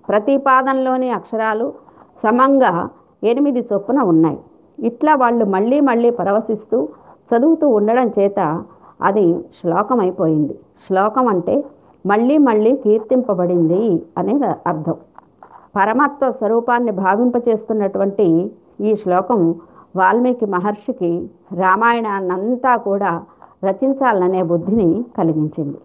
ప్రతి 0.10 0.38
పాదంలోని 0.38 1.10
అక్షరాలు 1.10 1.74
సమంగా 2.24 2.90
ఎనిమిది 3.24 3.68
చొప్పున 3.74 4.00
ఉన్నాయి. 4.00 4.40
ఇట్లా 4.80 5.16
వాళ్ళు 5.16 5.46
మళ్ళీ 5.46 5.80
మళ్ళీ 5.80 6.10
పరవశిస్తూ 6.10 6.90
చదువుతూ 7.36 7.68
ఉండడం 7.68 8.12
చేత 8.20 8.63
అది 9.03 9.39
శ్లోకం 9.62 10.00
అయిపోయింది 10.00 10.55
శ్లోకం 10.88 11.27
అంటే 11.27 11.63
మళ్ళీ 12.05 12.38
మళ్ళీ 12.38 12.75
కీర్తింపబడింది 12.75 14.03
అనేది 14.17 14.45
అర్థం. 14.45 14.95
పరమాత్మ 15.75 16.29
స్వరూపాన్ని 16.29 16.91
భావింపచేస్తున్నటువంటి 16.91 18.51
ఈ 18.81 18.95
శ్లోకం 18.95 19.55
వాల్మీకి 19.95 20.45
మహర్షికి 20.45 21.29
రామాయణాన్నంతా 21.53 22.75
కూడా 22.75 23.22
రచించాలనే 23.65 24.43
బుద్ధిని 24.43 25.05
కలిగించింది. 25.17 25.77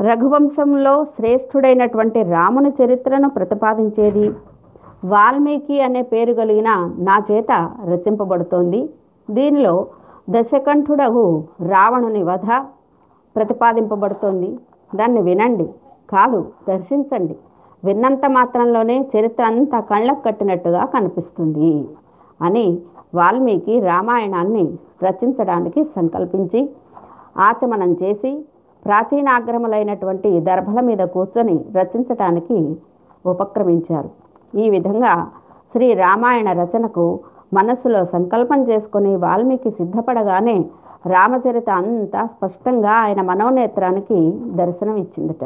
రఘువంశంలో 0.00 1.04
శ్రేష్ఠుడైనటువంటి 1.04 2.22
రాముని 2.22 2.72
చరిత్రను 2.80 3.28
ప్రతిపాదించేది 3.28 4.26
వాల్మీకి 5.04 5.80
అనే 5.80 6.02
పేరు 6.02 6.32
కలిగిన 6.32 6.70
నా 6.98 7.22
చేత 7.30 7.52
రచింపబడుతోంది. 7.88 8.90
దీనిలో 9.30 9.86
దశకంఠుడగు 10.30 11.44
రావణుని 11.68 12.22
వధ 12.22 12.48
ప్రతిపాదింపబడుతోంది. 13.36 14.58
దాన్ని 14.96 15.22
వినండి 15.22 15.64
కాదు 16.10 16.46
దర్శించండి. 16.68 17.36
విన్నంత 17.84 18.26
మాత్రంలోనే 18.26 19.08
చరిత్ర 19.16 19.44
అంతా 19.44 19.80
కళ్ళకు 19.80 20.20
కట్టినట్టుగా 20.20 20.84
కనిపిస్తుంది 20.84 21.88
అని 22.40 22.78
వాల్మీకి 23.14 23.80
రామాయణాన్ని 23.80 24.78
రచించడానికి 25.02 25.84
సంకల్పించి 25.84 26.70
ఆచమనం 27.38 27.96
చేసి 28.02 28.46
ప్రాచీనాగ్రములైనటువంటి 28.84 30.40
దర్భల 30.40 30.80
మీద 30.80 30.98
కూర్చొని 30.98 31.64
రచించటానికి 31.76 32.76
ఉపక్రమించారు. 33.26 34.10
ఈ 34.58 34.70
విధంగా 34.70 35.30
శ్రీ 35.72 35.94
రామాయణ 35.94 36.52
రచనకు 36.52 37.20
మనస్సులో 37.54 38.04
సంకల్పం 38.04 38.60
చేసుకుని 38.70 39.16
వాల్మీకి 39.16 39.70
సిద్ధపడగానే 39.70 40.64
రామచరిత 41.06 41.70
అంతా 41.70 42.26
స్పష్టంగా 42.26 42.90
ఆయన 42.90 43.20
మనోనేత్రానికి 43.20 44.18
దర్శనం 44.44 44.96
ఇచ్చిందట. 44.96 45.44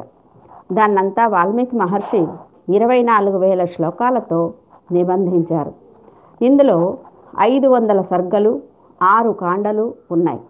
దాన్నంతా 0.73 1.27
వాల్మీకి 1.27 1.77
మహర్షి 1.77 2.27
ఇరవై 2.69 3.03
నాలుగు 3.03 3.39
వేల 3.39 3.65
శ్లోకాలతో 3.65 4.53
నిబంధించారు. 4.93 5.73
ఇందులో 6.43 6.99
ఐదు 7.41 7.69
వందల 7.69 8.01
సర్గలు 8.03 8.61
ఆరు 9.03 9.31
కాండలు 9.31 9.95
ఉన్నాయి. 10.11 10.41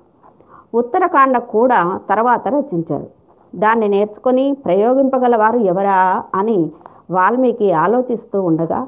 ఉత్తరకాండ 0.74 1.38
కూడా 1.38 2.00
తర్వాత 2.08 2.48
రచించారు. 2.48 3.06
దాన్ని 3.54 3.88
నేర్చుకొని 3.88 4.52
ప్రయోగింపగలవారు 4.64 5.58
ఎవరా 5.58 6.22
అని 6.34 6.70
వాల్మీకి 7.10 7.72
ఆలోచిస్తూ 7.72 8.42
ఉండగా 8.42 8.86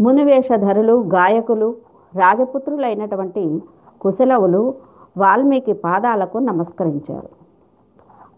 మునివేషధరులు 0.00 1.04
గాయకులు 1.14 1.74
రాజపుత్రులైనటువంటి 2.16 3.62
కుశలవులు 4.00 4.74
వాల్మీకి 5.18 5.72
పాదాలకు 5.72 6.38
నమస్కరించారు. 6.38 7.28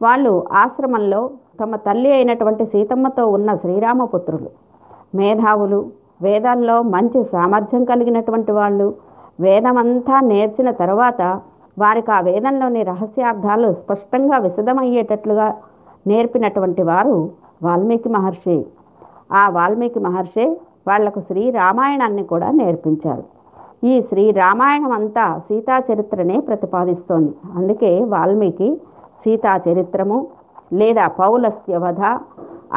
వాళ్ళు 0.02 0.45
ఆశ్రమంలో 0.52 1.30
తమ 1.61 1.76
తల్లి 1.76 2.12
అయినటువంటి 2.12 2.66
సీతమ్మతో 2.66 3.26
ఉన్న 3.26 3.54
శ్రీరామపుత్రులు. 3.54 4.50
మేధావులు 5.14 5.87
వేదాల్లో 6.23 6.83
మంచి 6.83 7.25
సామర్థ్యం 7.25 7.85
కలిగినటువంటి 7.85 8.52
వాళ్ళు 8.52 8.95
వేదమంతా 9.40 10.21
నేర్చిన 10.21 10.71
తర్వాత 10.71 11.40
వారికి 11.78 12.12
ఆ 12.12 12.21
వేదంలోని 12.21 12.83
రహస్యార్థాలు 12.83 13.73
స్పష్టంగా 13.73 14.38
విశదమయ్యేటట్లుగా 14.38 15.54
నేర్పినటువంటి 16.06 16.83
వారు 16.83 17.30
వాల్మీకి 17.62 18.09
మహర్షి. 18.09 18.66
ఆ 19.33 19.49
వాల్మీకి 19.49 19.99
మహర్షి 19.99 20.61
వాళ్ళకు 20.88 21.21
శ్రీరామాయణాన్ని 21.21 22.25
కూడా 22.25 22.50
నేర్పించారు. 22.50 23.36
ఈ 23.83 23.95
శ్రీ 24.09 24.30
రామాయణం 24.30 24.92
అంతా 24.92 25.25
సీతా 25.38 25.83
చరిత్రనే 25.88 26.37
ప్రతిపాదిస్తోంది. 26.40 27.33
అందుకే 27.56 28.04
వాల్మీకి 28.04 28.68
సీతా 29.23 29.61
చరిత్రము 29.66 30.28
లేదా 30.73 31.09
పౌలస్య 31.09 31.76
వధ 31.76 32.02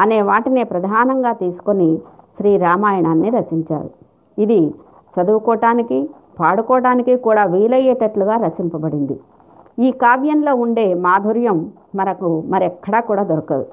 అనే 0.02 0.22
వాటినే 0.22 0.62
ప్రధానంగా 0.64 1.32
తీసుకొని 1.32 1.98
శ్రీ 2.36 2.56
రామాయణాన్ని 2.56 3.30
రచించారు. 3.30 3.90
ఇది 4.38 4.60
చదువుకోవటానికి 5.14 6.10
పాడుకోవటానికి 6.40 7.16
కూడా 7.16 7.44
వీలయ్యేటట్లుగా 7.44 8.36
రచింపబడింది. 8.46 9.16
ఈ 9.78 9.90
కావ్యంలో 9.90 10.54
ఉండే 10.54 10.94
మాధుర్యం 10.94 11.72
మనకు 11.94 12.44
మరెక్కడా 12.52 13.00
కూడా 13.00 13.22
దొరకదు. 13.22 13.66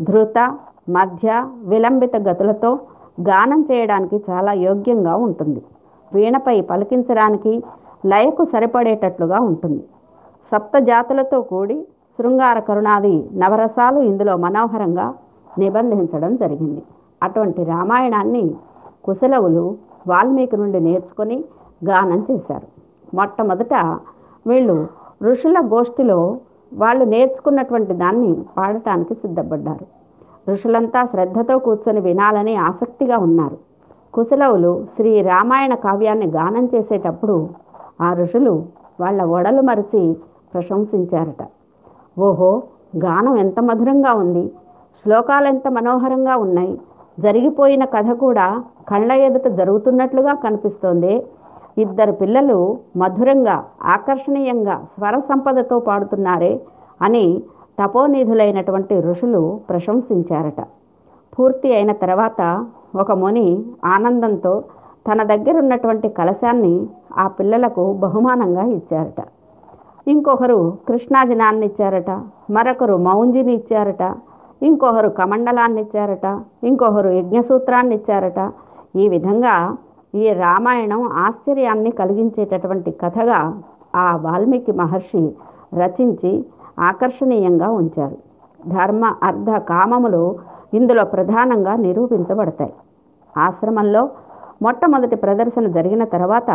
ధృత 0.00 0.38
మధ్య 0.88 1.46
విలంబిత 1.64 2.16
గతులతో 2.16 2.78
గానం 3.20 3.60
చేయడానికి 3.60 4.16
చాలా 4.30 4.52
యోగ్యంగా 4.52 5.14
ఉంటుంది. 5.16 5.62
వీణపై 6.14 6.60
పలికించడానికి 6.60 7.62
లయకు 8.06 8.44
సరిపడేటట్లుగా 8.44 9.38
ఉంటుంది. 9.40 9.84
సప్త 10.52 10.78
జాతులతో 10.78 11.42
కూడి 11.42 11.86
శృంగార 12.18 12.58
కరుణాది 12.58 13.30
నవరసాలు 13.34 14.00
ఇందులో 14.00 14.36
మనోహరంగా 14.36 15.14
నిబంధించడం 15.58 16.36
జరిగింది. 16.36 16.82
అటువంటి 17.22 17.64
రామాయణాన్ని 17.64 18.54
కుశలవులు 19.04 19.76
వాల్మీకి 20.08 20.56
నుండి 20.56 20.80
నేర్చుకొని 20.80 21.44
గానం 21.84 22.26
చేశారు. 22.30 22.68
మొట్టమొదట 23.16 23.74
వీళ్ళు 24.46 24.86
ఋషుల 25.22 25.58
గోష్ఠిలో 25.58 26.38
వాళ్ళు 26.74 27.04
నేర్చుకున్నటువంటి 27.04 27.92
దాన్ని 27.92 28.44
పాడటానికి 28.58 29.14
సిద్ధపడ్డారు. 29.14 29.86
ఋషులంతా 30.50 31.04
శ్రద్ధతో 31.04 31.58
కూర్చొని 31.58 32.00
వినాలని 32.00 32.56
ఆసక్తిగా 32.56 33.18
ఉన్నారు. 33.18 33.69
కుశలవులు 34.14 34.84
శ్రీ 34.96 35.22
రామాయణ 35.22 35.74
కావ్యాన్ని 35.74 36.26
గానం 36.26 36.68
చేసేటప్పుడు 36.74 37.48
ఆ 38.00 38.12
ఋషులు 38.12 38.64
వాళ్ళ 39.00 39.22
ఒడలు 39.22 39.62
మరిచి 39.62 40.16
ప్రశంసించారట. 40.54 41.46
ఓహో 42.20 42.62
గానం 42.96 43.36
ఎంత 43.36 43.60
మధురంగా 43.60 44.12
ఉంది. 44.12 44.52
శ్లోకాలు 45.02 45.48
ఎంత 45.48 45.68
మనోహరంగా 45.68 46.36
ఉన్నాయి. 46.36 46.80
జరిగిపోయిన 47.20 47.84
కథ 47.84 48.10
కూడా 48.10 48.64
కళ్ళ 48.88 49.12
ఎదుట 49.12 49.48
జరుగుతున్నట్లుగా 49.48 50.34
కనిపిస్తోంది. 50.34 51.26
ఇద్దరు 51.78 52.12
పిల్లలు 52.12 52.78
మధురంగా 52.96 53.64
ఆకర్షణీయంగా 53.84 54.84
స్వర 54.98 55.18
సంపదతో 55.18 55.78
పాడుతున్నారే 55.78 56.60
అని 57.02 57.42
తపోనిధులైనటువంటి 57.82 59.00
ఋషులు 59.00 59.60
ప్రశంసించారట. 59.68 60.60
పూర్తి 61.38 61.74
అయిన 61.74 61.92
తర్వాత 61.92 62.66
ఒక 62.96 63.12
ముని 63.12 63.64
ఆనందంతో 63.84 64.64
తన 65.08 65.22
దగ్గర 65.22 65.58
ఉన్నటువంటి 65.58 66.08
కలశాన్ని 66.08 66.86
ఆ 67.18 67.28
పిల్లలకు 67.28 67.92
బహుమానంగా 67.92 68.64
ఇచ్చారట. 68.64 69.20
ఇంకొకరు 70.08 70.76
కృష్ణాజనాన్ని 70.88 71.66
ఇచ్చారట 71.66 72.10
మరొకరు 72.50 72.96
మౌంజిని 72.96 73.54
ఇచ్చారట 73.54 74.14
ఇంకొకరు 74.62 75.08
కమండలాన్ని 75.08 75.80
ఇచ్చారట 75.82 76.26
ఇంకొకరు 76.64 77.08
యజ్ఞసూత్రాన్ని 77.08 77.94
ఇచ్చారట. 77.94 78.52
ఈ 78.96 79.08
విధంగా 79.08 79.76
ఈ 80.14 80.32
రామాయణం 80.32 81.02
ఆశ్చర్యాన్ని 81.02 81.90
కలిగించేటటువంటి 81.90 82.90
కథగా 82.90 83.60
ఆ 83.94 84.16
వాల్మీకి 84.16 84.72
మహర్షి 84.72 85.32
రచించి 85.74 86.44
ఆకర్షణీయంగా 86.78 87.68
ఉంచారు. 87.70 88.16
ధర్మ 88.68 89.04
అర్ధ 89.22 89.50
కామములు 89.50 90.24
ఇందులో 90.74 91.04
ప్రధానంగా 91.04 91.74
నిరూపించబడతాయి. 91.76 92.74
ఆశ్రమంలో 93.36 94.02
మొట్టమొదటి 94.62 95.16
ప్రదర్శన 95.16 95.66
జరిగిన 95.66 96.04
తర్వాత 96.04 96.50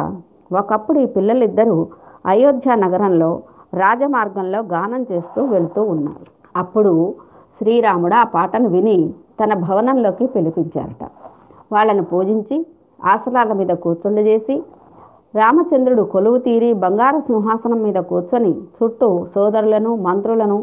ఒకప్పుడు 0.53 0.99
ఈ 0.99 1.05
పిల్లలిద్దరూ 1.05 1.77
అయోధ్య 2.25 2.75
నగరంలో 2.75 3.29
రాజమార్గంలో 3.73 4.59
గానం 4.73 5.01
చేస్తూ 5.11 5.41
వెళుతూ 5.45 5.81
ఉన్నారు. 5.83 6.25
అప్పుడు 6.57 7.13
శ్రీరాముడు 7.59 8.15
ఆ 8.15 8.23
పాటను 8.23 8.69
విని 8.69 8.97
తన 9.39 9.53
భవనంలోకి 9.53 10.25
పిలిపించారట. 10.27 11.03
వాళ్ళను 11.71 12.03
పూజించి 12.03 12.57
ఆసనాల 13.05 13.53
మీద 13.53 13.71
కూర్చుండజేసి 13.83 14.55
రామచంద్రుడు 15.35 16.03
కొలువు 16.03 16.37
తీరి 16.37 16.73
బంగారు 16.73 17.19
సింహాసనం 17.19 17.79
మీద 17.83 17.99
కూర్చొని 18.11 18.51
చుట్టూ 18.77 19.25
సోదరులను 19.35 19.95
మంత్రులను 19.95 20.57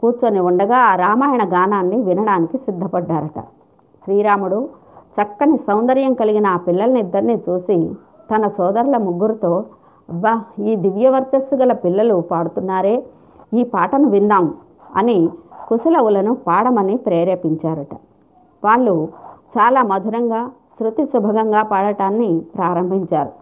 కూర్చొని 0.00 0.40
ఉండగా 0.40 0.76
ఆ 0.76 0.94
రామాయణ 0.94 1.42
గానాన్ని 1.52 2.02
వినడానికి 2.02 2.56
సిద్ధపడ్డారట. 2.58 3.40
శ్రీరాముడు 4.04 4.68
చక్కని 5.16 5.56
సౌందర్యం 5.56 6.14
కలిగిన 6.14 6.46
ఆ 6.46 6.56
పిల్లల్నిద్దరిని 6.56 7.36
చూసి 7.48 7.90
తన 8.30 8.48
సోదరుల 8.48 8.96
ముగ్గురితో 8.96 9.64
అబ్బా 10.08 10.42
ఈ 10.58 10.76
దివ్య 10.76 11.08
వర్చస్సు 11.08 11.54
గల 11.54 11.72
పిల్లలు 11.72 12.20
పాడుతున్నారే 12.30 13.04
ఈ 13.54 13.62
పాటను 13.62 14.08
విందాం 14.08 14.54
అని 14.96 15.28
కుశలవులను 15.68 16.34
పాడమని 16.34 16.96
ప్రేరేపించారట. 16.96 17.94
వాళ్ళు 18.64 19.08
చాలా 19.58 19.82
మధురంగా 19.82 20.50
శృతి 20.78 21.04
శుభగంగా 21.06 21.62
పాడటాన్ని 21.62 22.42
ప్రారంభించారు. 22.56 23.32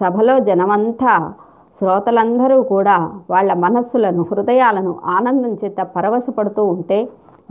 సభలో 0.00 0.38
జనమంతా 0.38 1.32
శ్రోతలందరూ 1.78 2.62
కూడా 2.62 2.96
వాళ్ళ 3.30 3.52
మనస్సులను 3.54 4.22
హృదయాలను 4.30 4.92
ఆనందం 5.04 5.52
చేత 5.64 5.80
పరవశపడుతూ 5.96 6.64
ఉంటే 6.64 6.98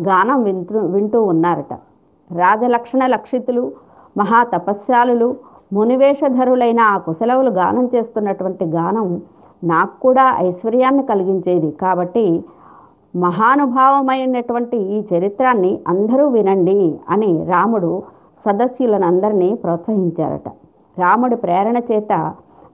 గానం 0.02 0.44
వింటూ 0.44 0.80
వింటూ 0.80 1.24
ఉన్నారట. 1.24 1.74
రాజలక్షణ 2.30 3.06
లక్షితులు 3.06 3.64
మహా 4.18 4.44
తపస్యాలులు 4.44 5.36
మునివేషధరులైన 5.74 6.80
ఆ 6.80 6.98
కుశలవులు 6.98 7.50
గానం 7.50 7.86
చేస్తున్నటువంటి 7.96 8.66
గానం 8.66 9.22
నాకు 9.64 10.02
కూడా 10.02 10.26
ఐశ్వర్యాన్ని 10.40 11.04
కలిగించేది. 11.04 11.72
కాబట్టి 11.72 12.26
మహానుభావమైనటువంటి 13.16 14.78
ఈ 14.78 14.98
చరిత్రాన్ని 15.14 15.80
అందరూ 15.88 16.28
వినండి 16.28 16.80
అని 17.10 17.32
రాముడు 17.52 17.92
సదస్యులను 18.46 19.08
అందరినీ 19.08 19.50
ప్రోత్సహించారట. 19.64 20.48
రాముడి 20.98 21.36
ప్రేరణ 21.36 21.78
చేత 21.92 22.14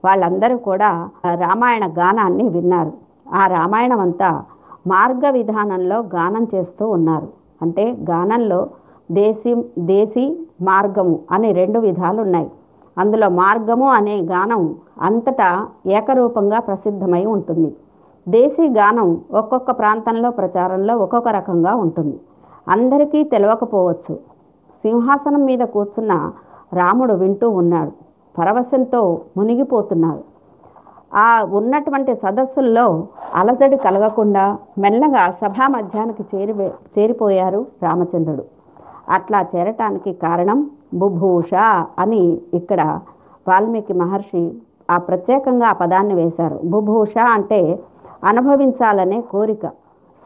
వాళ్ళందరూ 0.06 0.58
కూడా 0.58 1.10
రామాయణ 1.36 1.86
గానాన్ని 1.88 2.50
విన్నారు. 2.50 2.94
ఆ 3.34 3.48
రామాయణం 3.48 4.00
అంతా 4.00 4.44
మార్గ 4.88 5.30
విధానంలో 5.30 6.00
గానం 6.00 6.48
చేస్తూ 6.56 6.90
ఉన్నారు. 6.90 7.28
అంటే 7.62 7.98
గానంలో 8.10 8.68
దేశీ 9.12 9.66
దేశీ 9.80 10.48
మార్గము 10.62 11.20
అనే 11.32 11.52
రెండు 11.52 11.80
విధాలు 11.80 12.22
ఉన్నాయి 12.22 12.52
అందులో 12.98 13.30
మార్గము 13.30 13.88
అనే 13.90 14.22
గానం 14.22 14.76
అంతటా 15.02 15.68
ఏకరూపంగా 15.88 16.60
ప్రసిద్ధమై 16.60 17.26
ఉంటుంది. 17.26 17.76
దేశీ 18.28 18.68
గానం 18.68 19.22
ఒక్కొక్క 19.32 19.72
ప్రాంతంలో 19.72 20.32
ప్రచారంలో 20.32 20.98
ఒక్కొక్క 20.98 21.30
రకంగా 21.30 21.76
ఉంటుంది. 21.76 22.20
అందరికీ 22.68 23.24
తెలియకపోవచ్చు 23.24 24.16
సింహాసనం 24.84 25.46
మీద 25.46 25.60
కూర్చున్న 25.60 26.32
రాముడు 26.74 27.14
వింటూ 27.14 27.50
ఉన్నాడు. 27.50 27.92
పరవశంతో 28.38 29.22
మునిగిపోతున్నారు. 29.38 30.24
ఆ 31.14 31.44
ఉన్నటువంటి 31.44 32.16
సదస్సుల్లో 32.16 33.08
అలజడి 33.36 33.78
కలగకుండా 33.78 34.58
మెల్లగా 34.78 35.32
సభా 35.32 35.68
మధ్యానికి 35.68 36.24
చేరి 36.36 36.54
చేరిపోయారు 37.00 37.66
రామచంద్రుడు. 37.84 38.44
అట్లా 39.10 39.46
చేరటానికి 39.56 40.14
కారణం 40.14 40.70
బుభూష 40.94 41.54
అని 42.00 42.40
ఇక్కడ 42.54 43.00
వాల్మీకి 43.48 43.94
మహర్షి 43.94 44.58
ఆ 44.92 44.98
ప్రత్యేకంగా 44.98 45.68
ఆ 45.68 45.74
పదాన్ని 45.74 46.14
వేశారు. 46.14 46.60
బుభూష 46.66 47.18
అంటే 47.18 47.80
అనుభవించాలనే 48.24 49.22
కోరిక. 49.22 49.68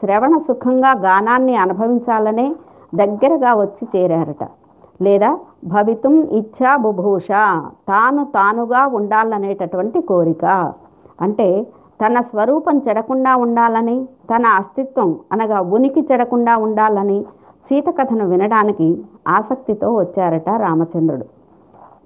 శ్రవణ 0.01 0.37
సుఖంగా 0.37 0.91
గానాన్ని 0.91 1.55
అనుభవించాలనే 1.55 2.55
దగ్గరగా 2.95 3.53
వచ్చి 3.53 3.87
చేరారట. 3.95 4.47
లేదా 5.01 5.37
భవితం 5.65 6.23
ఇచ్చా 6.23 6.75
బుభూష. 6.75 7.27
తాను 7.87 8.25
తానుగా 8.25 8.85
ఉండాలనేటటువంటి 8.85 10.01
కోరిక. 10.01 10.73
అంటే 11.21 11.67
తన 12.01 12.21
స్వరూపం 12.21 12.81
చెడకుండా 12.87 13.35
ఉండాలని 13.35 14.05
తన 14.05 14.45
అస్తిత్వం 14.45 15.19
అనగా 15.31 15.61
ఉనికి 15.61 16.07
చెడకుండా 16.11 16.57
ఉండాలని 16.57 17.25
సీత 17.69 17.85
కథను 17.89 18.27
వినడానికి 18.27 19.03
ఆసక్తితో 19.27 19.93
వచ్చారట 19.93 20.49
రామచంద్రుడు. 20.49 21.25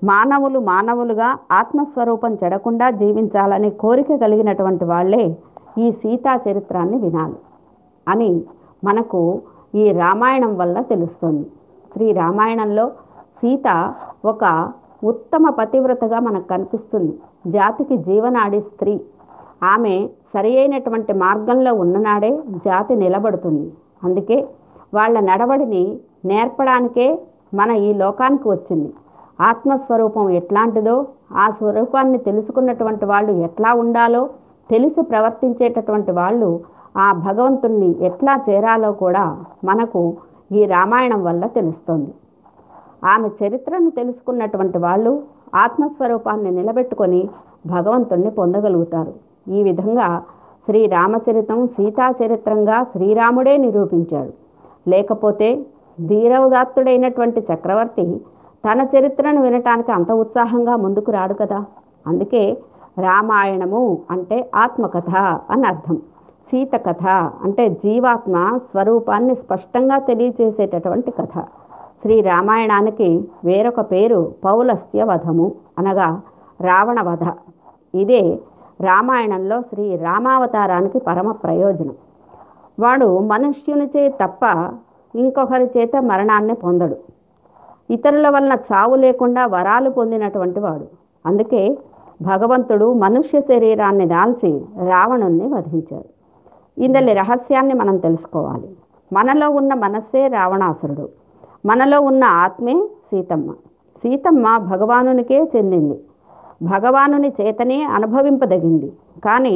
మానవులు 0.05 0.59
మానవులుగా 0.59 1.37
ఆత్మస్వరూపం 1.51 2.37
చెడకుండా 2.43 2.89
జీవించాలని 2.89 3.69
కోరిక 3.69 4.15
కలిగినటువంటి 4.15 4.85
వాళ్ళే 4.85 5.37
ఈ 5.77 5.91
సీతా 5.91 6.39
చరిత్రాన్ని 6.49 6.97
వినాలి 6.97 7.35
అని 8.07 8.41
మనకు 8.83 9.41
ఈ 9.75 9.91
రామాయణం 9.91 10.57
వల్ల 10.57 10.81
తెలుస్తుంది. 10.81 11.51
శ్రీ 11.93 12.11
రామాయణంలో 12.11 12.91
సీత 13.41 13.93
ఒక 14.25 14.71
ఉత్తమ 15.03 15.49
పతివ్రతగా 15.49 16.19
మనకు 16.19 16.47
కనిపిస్తుంది. 16.47 17.13
జాతికి 17.47 17.97
జీవనాడి 17.97 18.59
స్త్రీ. 18.61 19.01
ఆమె 19.63 20.09
సరి 20.33 20.57
అయినటువంటి 20.57 21.13
మార్గంలో 21.13 21.73
ఉన్ననాడే 21.73 22.31
జాతి 22.65 22.95
నిలబడుతుంది. 22.95 23.71
అందుకే 24.03 24.37
వాళ్ళ 24.93 25.19
నడవడిని 25.19 25.83
నేర్పడానికే 26.25 27.07
మన 27.53 27.71
ఈ 27.71 27.93
లోకానికి 27.93 28.49
వచ్చింది. 28.49 28.93
ఆత్మస్వరూపం 29.41 30.29
ఎట్లాంటిదో 30.29 30.95
ఆ 31.33 31.49
స్వరూపాన్ని 31.49 32.17
తెలుసుకున్నటువంటి 32.17 33.05
వాళ్ళు 33.05 33.31
ఎట్లా 33.31 33.73
ఉండాలో 33.73 34.29
తెలిసి 34.69 35.01
ప్రవర్తించేటటువంటి 35.01 36.11
వాళ్ళు 36.11 36.49
ఆ 36.97 37.11
భగవంతుణ్ణి 37.27 37.95
ఎట్లా 38.05 38.33
చేరాలో 38.49 38.91
కూడా 39.03 39.25
మనకు 39.63 40.01
ఈ 40.51 40.65
రామాయణం 40.65 41.23
వల్ల 41.23 41.47
తెలుస్తుంది. 41.47 42.11
ఆమె 43.05 43.27
చరిత్రను 43.27 43.89
తెలుసుకున్నటువంటి 43.89 44.77
వాళ్ళు 44.77 45.23
ఆత్మస్వరూపాన్ని 45.55 46.51
నిలబెట్టుకొని 46.51 47.29
భగవంతుణ్ణి 47.65 48.29
పొందగలుగుతారు. 48.29 49.13
ఈ 49.51 49.63
విధంగా 49.63 50.23
శ్రీరామచరితం 50.65 51.67
సీతాచరిత్రంగా 51.67 52.09
సీతా 52.11 52.25
చరిత్రంగా 52.25 52.83
శ్రీరాముడే 52.83 53.57
నిరూపించాడు. 53.57 54.33
లేకపోతే 54.89 55.65
ధీరవదాత్తుడైనటువంటి 56.05 57.45
చక్రవర్తి 57.53 58.21
తన 58.65 58.87
చరిత్రను 58.97 59.41
వినటానికి 59.41 59.91
అంత 59.91 60.11
ఉత్సాహంగా 60.11 60.75
ముందుకు 60.75 61.11
రాడు 61.11 61.33
కదా? 61.33 61.65
అందుకే 62.07 62.57
రామాయణము 62.99 63.97
అంటే 64.11 64.49
ఆత్మకథ 64.55 65.09
అని 65.51 65.67
అర్థం. 65.67 65.95
సీత 66.51 66.71
కథ 66.75 67.07
అంటే 67.43 67.69
జీవాత్మ 67.69 68.57
స్వరూపాన్ని 68.71 69.35
స్పష్టంగా 69.35 69.99
తెలియజేసేటటువంటి 69.99 71.11
కథ. 71.11 71.43
శ్రీ 72.01 72.21
రామాయణానికి 72.21 73.27
వేరొక 73.45 73.79
పేరు 73.81 74.33
పౌలస్త్య 74.45 75.03
వధము 75.03 75.51
అనగా 75.79 76.21
రావణ 76.61 77.01
వధ 77.01 77.31
ఇదే 77.95 78.39
రామాయణంలో 78.81 79.61
శ్రీ 79.61 79.95
రామావతారానికి 79.95 80.99
పరమ 80.99 81.31
ప్రయోజనం. 81.31 81.95
వాడు 82.79 83.19
మనుష్యునిచే 83.19 84.09
తప్ప 84.09 84.73
ఇంకొకరి 85.15 85.65
చేత 85.77 85.95
మరణాన్ని 86.01 86.53
పొందడు. 86.53 86.95
ఇతరుల 87.89 88.29
వలన 88.29 88.57
చావు 88.73 88.95
లేకుండా 88.95 89.45
వరాలు 89.45 89.89
పొందినటువంటి 89.89 90.59
వాడు. 90.59 90.87
అందుకే 91.25 91.77
భగవంతుడు 92.21 92.93
మనుష్య 92.93 93.41
శరీరాన్ని 93.41 94.05
దాల్చి 94.05 94.65
రావణుణ్ణి 94.89 95.47
వధించాడు. 95.47 96.09
ఇందలి 96.81 97.13
రహస్యాన్ని 97.13 97.73
మనం 97.73 97.97
తెలుసుకోవాలి. 97.97 98.77
మనలో 99.13 99.49
ఉన్న 99.49 99.73
మనస్సే 99.73 100.27
రావణాసురుడు. 100.27 101.09
మనలో 101.63 101.97
ఉన్న 102.01 102.23
ఆత్మే 102.23 102.75
సీతమ్మ. 103.09 103.49
సీతమ్మ 104.03 104.45
భగవానునికే 104.71 105.39
చెందింది. 105.55 105.97
భగవానుని 106.63 107.29
చేతనే 107.39 107.79
అనుభవింపదగింది. 107.97 108.89
కానీ 109.25 109.55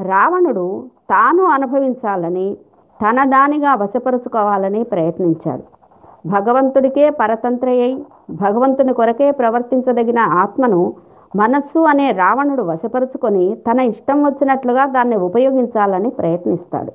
రావణుడు 0.00 0.66
తాను 1.10 1.44
అనుభవించాలని 1.56 2.48
తన 3.00 3.18
దానిగా 3.24 3.74
వశపరుచుకోవాలని 3.74 4.82
ప్రయత్నించాడు. 4.84 5.64
భగవంతుడికే 6.26 7.10
పరతంత్రి 7.10 7.74
భగవంతుని 8.30 8.92
కొరకే 8.92 9.30
ప్రవర్తించదగిన 9.30 10.20
ఆత్మను 10.42 10.80
మనస్సు 11.36 11.80
అనే 11.90 12.06
రావణుడు 12.12 12.62
వశపరుచుకొని 12.62 13.44
తన 13.66 13.80
ఇష్టం 13.92 14.18
వచ్చినట్లుగా 14.24 14.86
దాన్ని 14.86 15.16
ఉపయోగించాలని 15.28 16.10
ప్రయత్నిస్తాడు. 16.10 16.92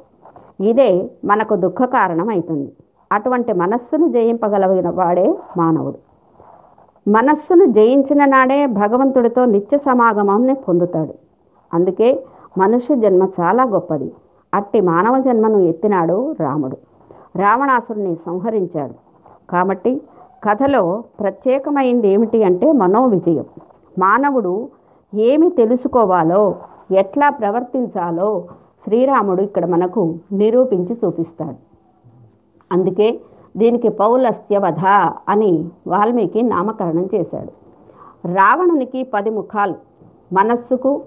ఇదే 0.70 0.90
మనకు 1.26 1.56
దుఃఖ 1.56 1.84
కారణం 1.84 2.30
అవుతుంది 2.30 2.70
అటువంటి 3.12 3.54
మనస్సును 3.54 4.08
జయింపగలిగిన 4.08 4.90
వాడే 4.90 5.38
మానవుడు. 5.58 5.98
మనస్సును 7.10 7.66
జయించిన 7.66 8.26
నాడే 8.26 8.66
భగవంతుడితో 8.66 9.46
నిత్య 9.46 9.78
సమాగమాన్ని 9.78 10.54
పొందుతాడు. 10.54 11.14
అందుకే 11.74 12.26
మనుష్య 12.58 12.96
జన్మ 12.96 13.28
చాలా 13.42 13.64
గొప్పది. 13.64 14.12
అట్టి 14.54 14.82
మానవ 14.82 15.22
జన్మను 15.22 15.58
ఎత్తినాడు 15.58 16.36
రాముడు. 16.40 16.78
రావణాసురుని 17.36 18.16
సంహరించాడు. 18.26 18.94
కాబట్టి 19.50 20.02
కథలో 20.44 21.04
ప్రత్యేకమైంది 21.20 22.08
ఏమిటి 22.08 22.44
అంటే 22.44 22.72
మనోవిజయం. 22.72 23.46
మానవుడు 24.00 24.70
ఏమి 25.16 25.50
తెలుసుకోవాలో 25.50 26.56
ఎట్లా 26.92 27.30
ప్రవర్తించాలో 27.30 28.44
శ్రీరాముడు 28.86 29.42
ఇక్కడ 29.42 29.66
మనకు 29.66 30.16
నిరూపించి 30.32 30.98
చూపిస్తాడు. 31.06 31.65
అందుకే 32.72 33.20
దీనికి 33.58 33.90
పౌలస్త్యవధ 33.90 34.86
అని 35.30 35.70
వాల్మీకి 35.88 36.44
నామకరణం 36.44 37.10
చేశాడు. 37.16 37.52
రావణునికి 38.34 39.04
పది 39.04 39.30
ముఖాలు 39.30 39.76
మనస్సుకు 40.34 41.02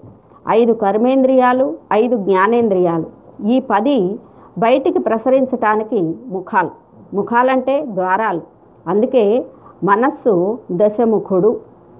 ఐదు 0.49 0.73
కర్మేంద్రియాలు 0.73 1.77
ఐదు 1.93 2.15
జ్ఞానేంద్రియాలు. 2.15 3.05
ఈ 3.47 3.59
పది 3.59 4.19
బయటికి 4.57 4.99
ప్రసరించటానికి 4.99 6.15
ముఖాలు. 6.27 6.69
ముఖాలంటే 7.15 7.85
ద్వారాలు. 7.85 8.41
అందుకే 8.87 9.45
మనస్సు 9.83 10.59
దశముఖుడు. 10.71 11.59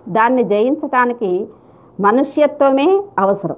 దాన్ని 0.09 0.43
జయించటానికి 0.43 1.47
మనుష్యత్వమే 1.99 3.01
అవసరం. 3.19 3.55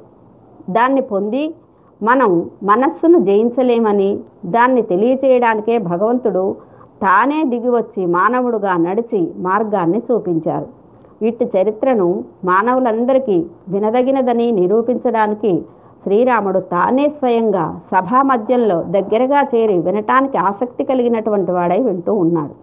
దాన్ని 0.70 1.02
పొంది 1.02 1.56
మనం 2.04 2.50
మనస్సును 2.64 3.20
జయించలేమని 3.20 4.20
దాన్ని 4.46 4.82
తెలియచేయడానికే 4.82 5.78
భగవంతుడు 5.78 6.56
తానే 7.02 7.44
దిగివచ్చి 7.44 8.06
మానవుడుగా 8.06 8.78
నడిచి 8.78 9.32
మార్గాన్ని 9.38 10.02
చూపించారు. 10.12 10.68
ఇట్టి 11.26 11.52
చరిత్రను 11.58 12.24
మానవులందరికీ 12.46 13.46
వినదగినదని 13.70 14.52
నిరూపించడానికి 14.52 15.64
శ్రీరాముడు 16.04 16.60
తానే 16.60 17.10
స్వయంగా 17.10 17.80
సభా 17.92 18.22
మధ్యంలో 18.22 18.84
దగ్గరగా 18.84 19.42
చేరి 19.56 19.78
వినటానికి 19.78 20.38
ఆసక్తి 20.38 20.84
కలిగినటువంటి 20.84 21.52
వాడై 21.52 21.80
వింటూ 21.80 22.14
ఉన్నాడు. 22.14 22.54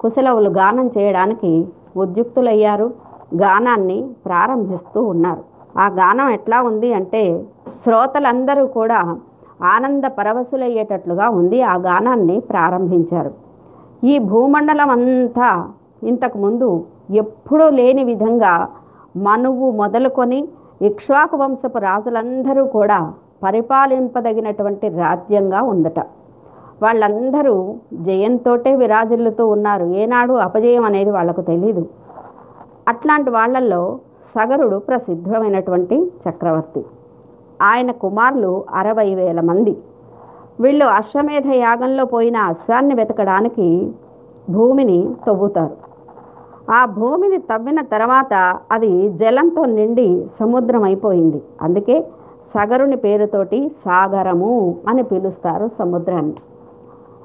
కుశలవులు 0.00 0.50
గానం 0.50 0.90
చేయడానికి 0.98 1.66
ఉద్యుక్తులయ్యారు. 1.96 2.90
గానాన్ని 3.34 4.04
ప్రారంభిస్తూ 4.26 5.02
ఉన్నారు. 5.02 5.51
ఆ 5.78 5.88
గానం 5.88 6.28
ఎట్లా 6.28 6.62
ఉంది 6.62 6.92
అంటే 6.92 7.44
శ్రోతలందరూ 7.84 8.66
కూడా 8.66 9.16
ఆనంద 9.62 10.04
పరవశులయ్యేటట్లుగా 10.04 11.28
ఉంది. 11.28 11.62
ఆ 11.62 11.74
గానాన్ని 11.74 12.40
ప్రారంభించారు. 12.40 13.32
ఈ 14.04 14.18
భూమండలం 14.18 14.90
అంతా 14.90 15.68
ఇంతకుముందు 16.02 16.84
ఎప్పుడూ 17.10 17.68
లేని 17.68 18.04
విధంగా 18.04 18.68
మనువు 19.16 19.70
మొదలుకొని 19.70 20.48
ఇక్ష్వాకు 20.82 21.36
వంశపు 21.36 21.78
రాజులందరూ 21.78 22.64
కూడా 22.64 23.12
పరిపాలింపదగినటువంటి 23.42 24.88
రాజ్యంగా 24.88 25.62
ఉందట. 25.62 26.00
వాళ్ళందరూ 26.82 27.74
జయంతోటే 27.92 28.76
విరాజిల్లుతూ 28.76 29.46
ఉన్నారు. 29.46 29.84
ఏనాడు 29.84 30.32
అపజయం 30.32 30.84
అనేది 30.84 31.10
వాళ్ళకు 31.10 31.40
తెలీదు. 31.40 31.86
అట్లాంటి 32.88 33.30
వాళ్ళల్లో 33.30 33.98
సగరుడు 34.34 34.76
ప్రసిద్ధమైనటువంటి 34.76 36.12
చక్రవర్తి. 36.28 36.84
ఆయన 37.62 37.90
కుమారులు 37.90 38.64
అరవై 38.74 39.14
వేల 39.14 39.40
మంది. 39.40 39.76
వీళ్ళు 40.60 40.84
అశ్వమేధ 40.84 41.46
యాగంలో 41.46 42.04
పోయిన 42.04 42.36
అశ్వాన్ని 42.36 42.94
వెతకడానికి 42.94 43.92
భూమిని 44.50 45.14
తవ్వుతారు. 45.26 45.76
ఆ 46.72 46.84
భూమిని 46.84 47.38
తవ్విన 47.38 47.80
తర్వాత 47.80 48.60
అది 48.72 49.08
జలంతో 49.08 49.64
నిండి 49.64 50.26
సముద్రం 50.40 50.82
అయిపోయింది 50.82 51.42
అందుకే 51.62 52.00
సగరుని 52.54 52.96
పేరుతోటి 52.96 53.68
సాగరము 53.84 54.76
అని 54.88 55.02
పిలుస్తారు 55.02 55.70
సముద్రాన్ని. 55.78 56.34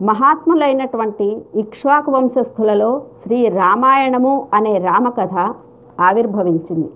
మహాత్ములైనటువంటి 0.01 1.41
ఇక్ష్వాకు 1.55 2.11
వంశస్థులలో 2.11 3.01
శ్రీ 3.23 3.47
రామాయణము 3.47 4.47
అనే 4.53 4.77
రామకథ 4.77 5.53
ఆవిర్భవించింది. 5.99 6.89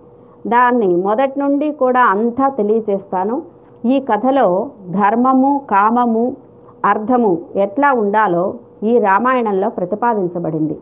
దాన్ని 0.47 0.95
మొదటి 0.95 1.39
నుండి 1.39 1.71
కూడా 1.71 2.01
అంతా 2.13 2.49
తెలియచేస్తాను 2.49 3.41
ఈ 3.85 3.99
కథలో 3.99 4.69
ధర్మము 4.89 5.51
కామము 5.71 6.35
అర్థము 6.85 7.31
ఎట్లా 7.55 7.91
ఉండాలో 7.93 8.53
ఈ 8.83 8.99
రామాయణంలో 8.99 9.69
ప్రతిపాదించబడింది. 9.69 10.77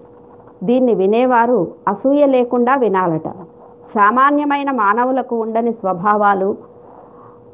దీన్ని 0.63 0.93
వినేవారు 0.93 1.67
అసూయ 1.87 2.25
లేకుండా 2.25 2.75
వినాలట. 2.75 3.27
సామాన్యమైన 3.95 4.71
మానవులకు 4.71 5.35
ఉండని 5.41 5.71
స్వభావాలు 5.71 6.49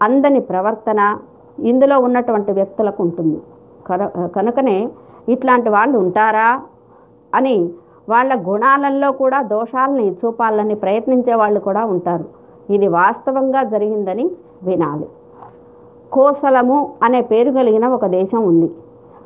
అందని 0.01 0.39
ప్రవర్తన 0.39 1.17
ఇందులో 1.60 1.99
ఉన్నటువంటి 1.99 2.51
వ్యక్తులకు 2.51 3.04
ఉంటుంది. 3.04 3.39
కనుకనే 4.36 4.89
ఇట్లాంటి 5.30 5.69
వాళ్ళు 5.69 5.97
ఉంటారా 5.97 6.62
అని 7.36 7.69
వాళ్ళ 8.09 8.39
గుణాలలో 8.47 9.11
కూడా 9.11 9.41
దోషాలని 9.41 10.11
చూపాలని 10.11 10.75
ప్రయత్నించే 10.75 11.33
వాళ్ళు 11.33 11.59
కూడా 11.59 11.85
ఉంటారు. 11.85 12.25
ఇది 12.69 12.87
వాస్తవంగా 12.87 13.63
జరిగిందని 13.63 14.31
వినాలి. 14.63 15.07
కోసలము 16.11 16.93
అనే 17.03 17.21
పేరు 17.21 17.51
కలిగిన 17.51 17.87
ఒక 17.87 18.05
దేశం 18.05 18.43
ఉంది. 18.43 18.71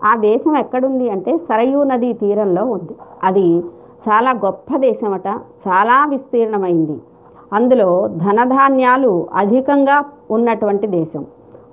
ఆ 0.03 0.15
దేశం 0.15 0.57
ఎక్కడుంది 0.57 1.09
అంటే 1.09 1.37
సరయూ 1.37 1.83
నదీ 1.83 2.13
తీరంలో 2.13 2.65
ఉంది. 2.65 2.95
అది 3.23 3.59
చాలా 4.07 4.31
గొప్ప 4.31 4.77
దేశమట 4.77 5.27
చాలా 5.67 6.05
విస్తీర్ణమైంది. 6.09 6.97
అందులో 7.53 8.07
ధనధాన్యాలు 8.07 9.27
అధికంగా 9.33 10.05
ఉన్నటువంటి 10.31 10.87
దేశం. 10.87 11.25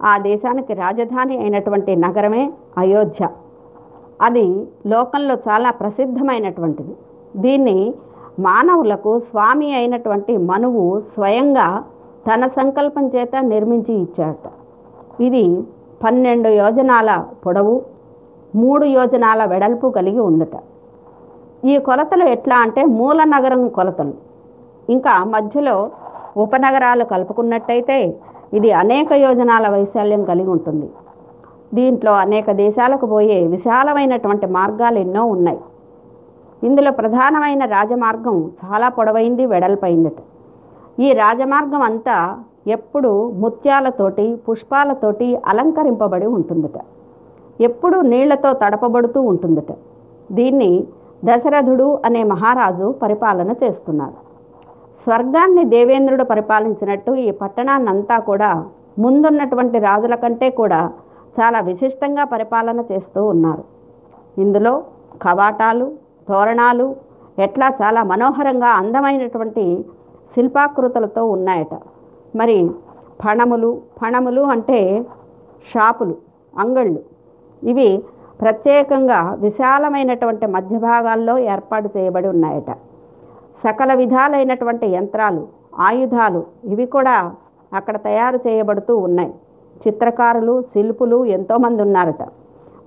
ఆ 0.04 0.18
దేశానికి 0.18 0.74
రాజధాని 0.74 1.38
అయినటువంటి 1.38 1.96
నగరమే 1.96 2.52
అయోధ్య. 2.78 3.28
అది 4.20 4.66
లోకంలో 4.92 5.34
చాలా 5.48 5.70
ప్రసిద్ధమైనటువంటిది. 5.70 6.94
దీన్ని 7.44 7.78
మానవులకు 8.40 9.18
స్వామి 9.18 9.74
అయినటువంటి 9.74 10.36
మనువు 10.36 10.84
స్వయంగా 11.14 11.66
తన 12.28 12.46
సంకల్పం 12.58 13.04
చేత 13.14 13.36
నిర్మించి 13.52 13.94
ఇచ్చాడట. 14.04 14.46
ఇది 15.26 15.44
పన్నెండు 16.04 16.48
యోజనాల 16.48 17.10
పొడవు 17.44 17.74
మూడు 18.54 18.84
యోజనాల 18.84 19.44
వెడల్పు 19.44 19.86
కలిగి 19.98 20.20
ఉందట. 20.20 20.56
ఈ 21.70 21.78
కొలతలు 21.86 22.24
ఎట్లా 22.34 22.56
అంటే 22.56 22.84
మూల 22.84 23.20
నగరం 23.24 23.68
కొలతలు. 23.68 24.14
ఇంకా 24.94 25.24
మధ్యలో 25.24 25.76
ఉపనగరాలు 26.44 27.04
కలుపుకున్నట్టయితే 27.04 27.98
ఇది 28.54 28.70
అనేక 28.82 29.12
యోజనాల 29.12 29.68
వైశాల్యం 29.68 30.24
కలిగి 30.24 30.50
ఉంటుంది. 30.56 30.88
దీంట్లో 31.74 32.12
అనేక 32.12 32.50
దేశాలకు 32.50 33.06
పోయే 33.06 33.46
విశాలమైనటువంటి 33.46 34.46
మార్గాలు 34.46 34.98
ఎన్నో 34.98 35.24
ఉన్నాయి. 35.24 35.60
ఇందులో 36.66 36.90
ప్రధానమైన 36.90 37.64
రాజమార్గం 37.64 38.50
చాలా 38.64 38.88
పొడవైంది 38.88 39.46
వెడల్పైందట. 39.46 40.18
ఈ 41.00 41.12
రాజమార్గం 41.12 41.82
అంతా 41.82 42.36
ఎప్పుడు 42.66 43.32
ముత్యాలతోటి 43.32 44.38
పుష్పాలతోటి 44.48 45.36
అలంకరింపబడి 45.46 46.26
ఉంటుందట. 46.26 46.78
ఎప్పుడు 47.60 48.00
నీళ్ళతో 48.00 48.52
తడపబడుతూ 48.52 49.20
ఉంటుందట. 49.20 49.72
దీన్ని 50.32 50.86
దశరథుడు 51.24 51.98
అనే 52.04 52.22
మహారాజు 52.22 52.94
పరిపాలన 53.02 53.50
చేస్తున్నారు. 53.62 54.16
స్వర్గాన్ని 55.04 55.64
దేవేంద్రుడు 55.64 56.24
పరిపాలించినట్టు 56.24 57.12
ఈ 57.12 57.30
పట్టణాన్నంతా 57.30 58.18
కూడా 58.18 58.64
ముందున్నటువంటి 58.98 59.78
రాజుల 59.78 60.14
కంటే 60.14 60.50
కూడా 60.50 60.90
చాలా 61.40 61.60
విశిష్టంగా 61.60 62.24
పరిపాలన 62.24 62.84
చేస్తూ 62.92 63.24
ఉన్నారు. 63.24 63.64
ఇందులో 64.40 64.84
కవాటాలు 65.22 65.92
తోరణాలు 66.28 66.96
ఎట్లా 67.38 67.68
చాలా 67.82 68.02
మనోహరంగా 68.02 68.68
అందమైనటువంటి 68.68 69.84
శిల్పాకృతులతో 70.34 71.24
ఉన్నాయట. 71.24 71.74
మరి 72.36 72.70
ఫణములు 73.24 73.82
ఫణములు 74.02 74.40
అంటే 74.40 75.04
షాపులు 75.74 76.14
అంగళ్ళు. 76.58 77.00
ఇవి 77.62 78.02
ప్రత్యేకంగా 78.40 79.36
విశాలమైనటువంటి 79.40 80.46
మధ్య 80.46 80.78
భాగాల్లో 80.78 81.38
ఏర్పాటు 81.38 81.88
చేయబడి 81.96 82.28
ఉన్నాయట. 82.28 82.70
సకల 83.64 83.94
విధాలైనటువంటి 83.94 84.86
యంత్రాలు 84.86 85.48
ఆయుధాలు 85.78 86.44
ఇవి 86.64 86.86
కూడా 86.86 87.32
అక్కడ 87.74 87.96
తయారు 87.96 88.36
చేయబడుతూ 88.46 88.96
ఉన్నాయి. 88.96 89.34
చిత్రకారులు 89.82 90.62
శిల్పులు 90.62 91.24
ఎంతోమంది 91.24 91.82
ఉన్నారట. 91.82 92.22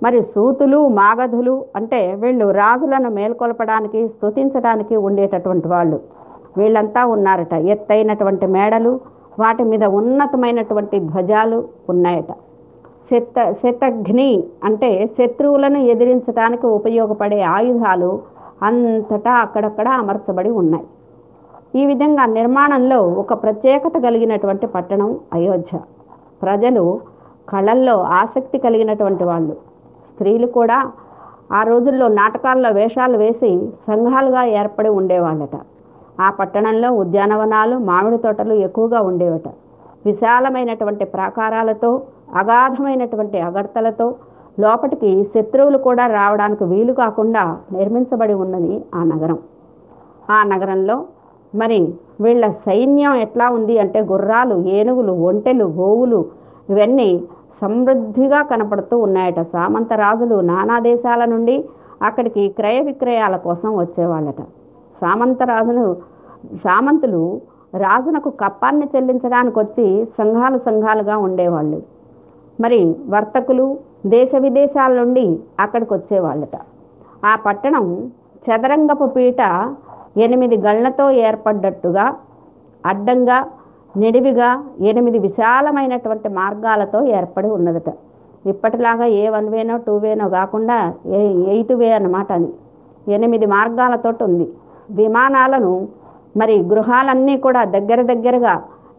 మరి 0.04 0.21
సూతులు 0.21 0.88
మాగధులు 0.88 1.65
అంటే 1.75 2.15
వీళ్ళు 2.15 2.52
రాజులను 2.52 3.10
మేల్కొల్పడానికి 3.10 4.08
స్తుతించడానికి 4.08 4.95
ఉండేటటువంటి 4.95 5.67
వాళ్ళు. 5.67 5.99
వీళ్ళంతా 6.58 7.06
ఉన్నారట. 7.06 7.54
ఎత్తైనటువంటి 7.54 8.47
మేడలు 8.47 8.99
వాటి 9.39 9.63
మీద 9.63 9.84
ఉన్నతమైనటువంటి 9.84 10.99
ధ్వజాలు 10.99 11.58
ఉన్నాయట. 11.89 12.32
శత 13.12 13.52
శతఘ్ని 13.52 14.43
అంటే 14.63 14.89
శత్రువులను 15.17 15.78
ఎదిరించడానికి 15.78 16.67
ఉపయోగపడే 16.67 17.41
ఆయుధాలు 17.41 18.21
అంతటా 18.63 19.32
అక్కడక్కడ 19.32 19.88
అమర్చబడి 19.88 20.49
ఉన్నాయి. 20.49 20.88
ఈ 21.82 21.86
విధంగా 21.86 22.25
నిర్మాణంలో 22.25 22.99
ఒక 23.02 23.34
ప్రత్యేకత 23.43 23.97
కలిగినటువంటి 24.04 24.67
పట్టణం 24.67 25.19
అయోధ్య. 25.34 25.80
ప్రజలు 26.41 26.99
కళల్లో 27.49 28.02
ఆసక్తి 28.02 28.58
కలిగినటువంటి 28.58 29.23
వాళ్ళు. 29.23 29.54
స్త్రీలు 30.13 30.47
కూడా 30.47 30.91
ఆ 31.54 31.63
రోజుల్లో 31.63 32.08
నాటకాల్లో 32.08 32.69
వేషాలు 32.69 33.17
వేసి 33.17 33.69
సంఘాలుగా 33.88 34.43
ఏర్పడి 34.43 34.89
ఉండేవాళ్ళట. 34.89 35.56
ఆ 36.21 36.30
పట్టణంలో 36.30 36.91
ఉద్యానవనాలు 36.91 37.78
మామిడి 37.78 38.17
తోటలు 38.17 38.54
ఎక్కువగా 38.54 39.02
ఉండేవట. 39.02 39.47
విశాలమైనటువంటి 40.06 41.06
ప్రాకారాలతో 41.06 42.02
అగాధమైనటువంటి 42.36 43.39
అగర్తలతో 43.39 44.15
లోపటికి 44.60 45.23
శత్రువులు 45.23 45.78
కూడా 45.78 46.08
రావడానికి 46.08 46.63
వీలు 46.63 46.93
కాకుండా 46.93 47.58
నిర్మించబడి 47.71 48.34
ఉన్నది 48.34 48.86
ఆ 48.95 49.04
నగరం. 49.04 49.39
ఆ 50.30 50.43
నగరంలో 50.43 51.06
మరి 51.54 51.80
వీళ్ళ 52.22 52.46
సైన్యం 52.66 53.14
ఎట్లా 53.16 53.50
ఉంది 53.50 53.76
అంటే 53.80 54.00
గుర్రాలు 54.12 54.56
ఏనుగులు 54.78 55.14
ఒంటెలు 55.30 55.66
గోవులు 55.80 56.20
ఇవన్నీ 56.70 57.10
సమృద్ధిగా 57.62 58.42
కనపడుతూ 58.42 58.98
ఉన్నాయట. 58.98 59.40
సామంత 59.42 59.94
రాజులు 59.94 60.36
నానా 60.50 60.80
దేశాల 60.80 61.26
నుండి 61.26 61.56
అక్కడికి 62.02 62.44
క్రయ 62.50 62.80
విక్రయాల 62.80 63.36
కోసం 63.38 63.78
వచ్చేవాళ్ళట. 63.78 64.42
సామంత 65.02 65.44
రాజులు 65.44 65.86
సామంతులు 66.64 67.42
రాజునకు 67.76 68.30
కప్పాన్ని 68.30 68.88
చెల్లించడానికి 68.96 69.60
వచ్చి 69.60 69.88
సంఘాలు 70.18 70.58
సంఘాలుగా 70.58 71.18
ఉండేవాళ్ళు. 71.18 71.80
మరి 72.62 72.96
వర్తకులు 73.10 73.66
దేశ 74.06 74.30
విదేశాల 74.40 74.92
నుండి 75.02 75.40
అక్కడికి 75.60 75.94
వచ్చేవాళ్ళట 75.94 76.56
ఆ 77.26 77.36
పట్టణం 77.46 77.86
చదరంగపు 78.46 79.06
పీట 79.06 79.42
ఎనిమిది 80.23 80.55
గళ్ళతో 80.65 81.05
ఏర్పడ్డట్టుగా 81.27 82.05
అడ్డంగా 82.84 83.38
నిడివిగా 84.01 84.49
ఎనిమిది 84.89 85.19
విశాలమైనటువంటి 85.25 86.29
మార్గాలతో 86.39 86.99
ఏర్పడి 87.17 87.49
ఉన్నదట. 87.58 87.89
ఇప్పటిలాగా 88.51 89.05
ఏ 89.21 89.23
వన్ 89.36 89.47
వేనో 89.53 89.75
టూ 89.86 89.93
వేనో 90.03 90.25
కాకుండా 90.38 90.77
ఏ 91.17 91.21
ఎయిట్ 91.53 91.73
వే 91.82 91.89
అన్నమాట 91.97 92.29
అది. 92.38 92.49
ఎనిమిది 93.15 93.45
మార్గాలతోటి 93.55 94.21
ఉంది. 94.27 94.47
విమానాలను 94.99 95.73
మరి 96.39 96.55
గృహాలన్నీ 96.71 97.36
కూడా 97.45 97.62
దగ్గర 97.75 97.99
దగ్గరగా 98.12 98.53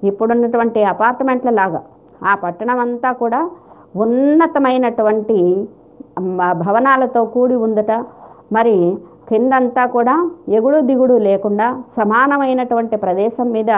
ఇప్పుడున్నటువంటి 0.08 0.80
అపార్ట్మెంట్ల 0.92 1.50
లాగా 1.60 1.80
ఆ 2.30 2.32
పట్టణం 2.44 2.78
అంతా 2.84 3.10
కూడా 3.22 3.40
ఉన్నతమైనటువంటి 4.04 5.38
భవనాలతో 6.64 7.20
కూడి 7.34 7.56
ఉందట. 7.66 7.92
మరి 8.56 8.76
కిందంతా 9.30 9.82
కూడా 9.96 10.14
ఎగుడు 10.56 10.78
దిగుడు 10.88 11.16
లేకుండా 11.28 11.66
సమానమైనటువంటి 11.98 12.96
ప్రదేశం 13.04 13.48
మీద 13.56 13.72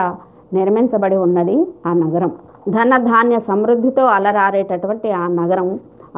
నిర్మించబడి 0.57 1.17
ఉన్నది 1.25 1.55
ఆ 1.89 1.93
నగరం. 2.03 2.31
ధన 2.75 2.97
ధాన్య 3.09 3.37
సమృద్ధితో 3.49 4.03
అలరారేటటువంటి 4.17 5.09
ఆ 5.21 5.23
నగరం. 5.41 5.67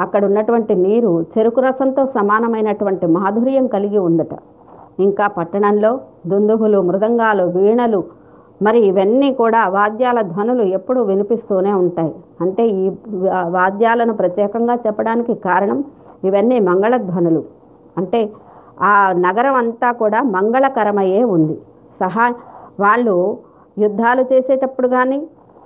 అక్కడ 0.04 0.22
ఉన్నటువంటి 0.26 0.74
నీరు 0.86 1.12
చెరుకు 1.34 1.62
రసంతో 1.66 2.04
సమానమైనటువంటి 2.18 3.06
మాధుర్యం 3.18 3.68
కలిగి 3.76 4.00
ఉందట. 4.08 4.34
ఇంకా 5.06 5.26
పట్టణంలో 5.38 5.92
దుందుబులు 6.32 6.80
మృదంగాలు 6.90 7.44
వీణలు 7.56 8.02
మరి 8.62 8.80
ఇవన్నీ 8.90 9.30
కూడా 9.40 9.62
వాద్యాల 9.78 10.20
ధ్వనులు 10.32 10.64
ఎప్పుడూ 10.78 11.00
వినిపిస్తూనే 11.04 11.74
ఉంటాయి. 11.84 12.14
అంటే 12.42 12.64
ఈ 12.82 12.86
వాద్యాలను 13.58 14.14
ప్రత్యేకంగా 14.14 14.76
చెప్పడానికి 14.86 15.34
కారణం 15.48 15.80
ఇవన్నీ 16.30 16.60
మంగళధ్వనులు. 16.70 17.42
అంటే 17.98 18.20
ఆ 18.84 19.14
నగరం 19.18 19.56
అంతా 19.56 19.92
కూడా 19.92 20.22
మంగళకరమయ్యే 20.36 21.24
ఉంది. 21.24 21.56
సహా 22.00 22.26
వాళ్ళు 22.80 23.16
యుద్ధాలు 23.78 24.22
చేసేటప్పుడు 24.22 24.88
కానీ 24.88 25.20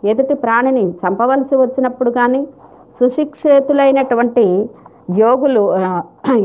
ఎదుటి 0.03 0.33
ప్రాణిని 0.33 0.83
చంపవలసి 1.01 1.55
వచ్చినప్పుడు 1.55 2.09
కానీ 2.09 2.47
సుశిక్షితులైనటువంటి 2.99 4.45
యోగులు 5.17 5.63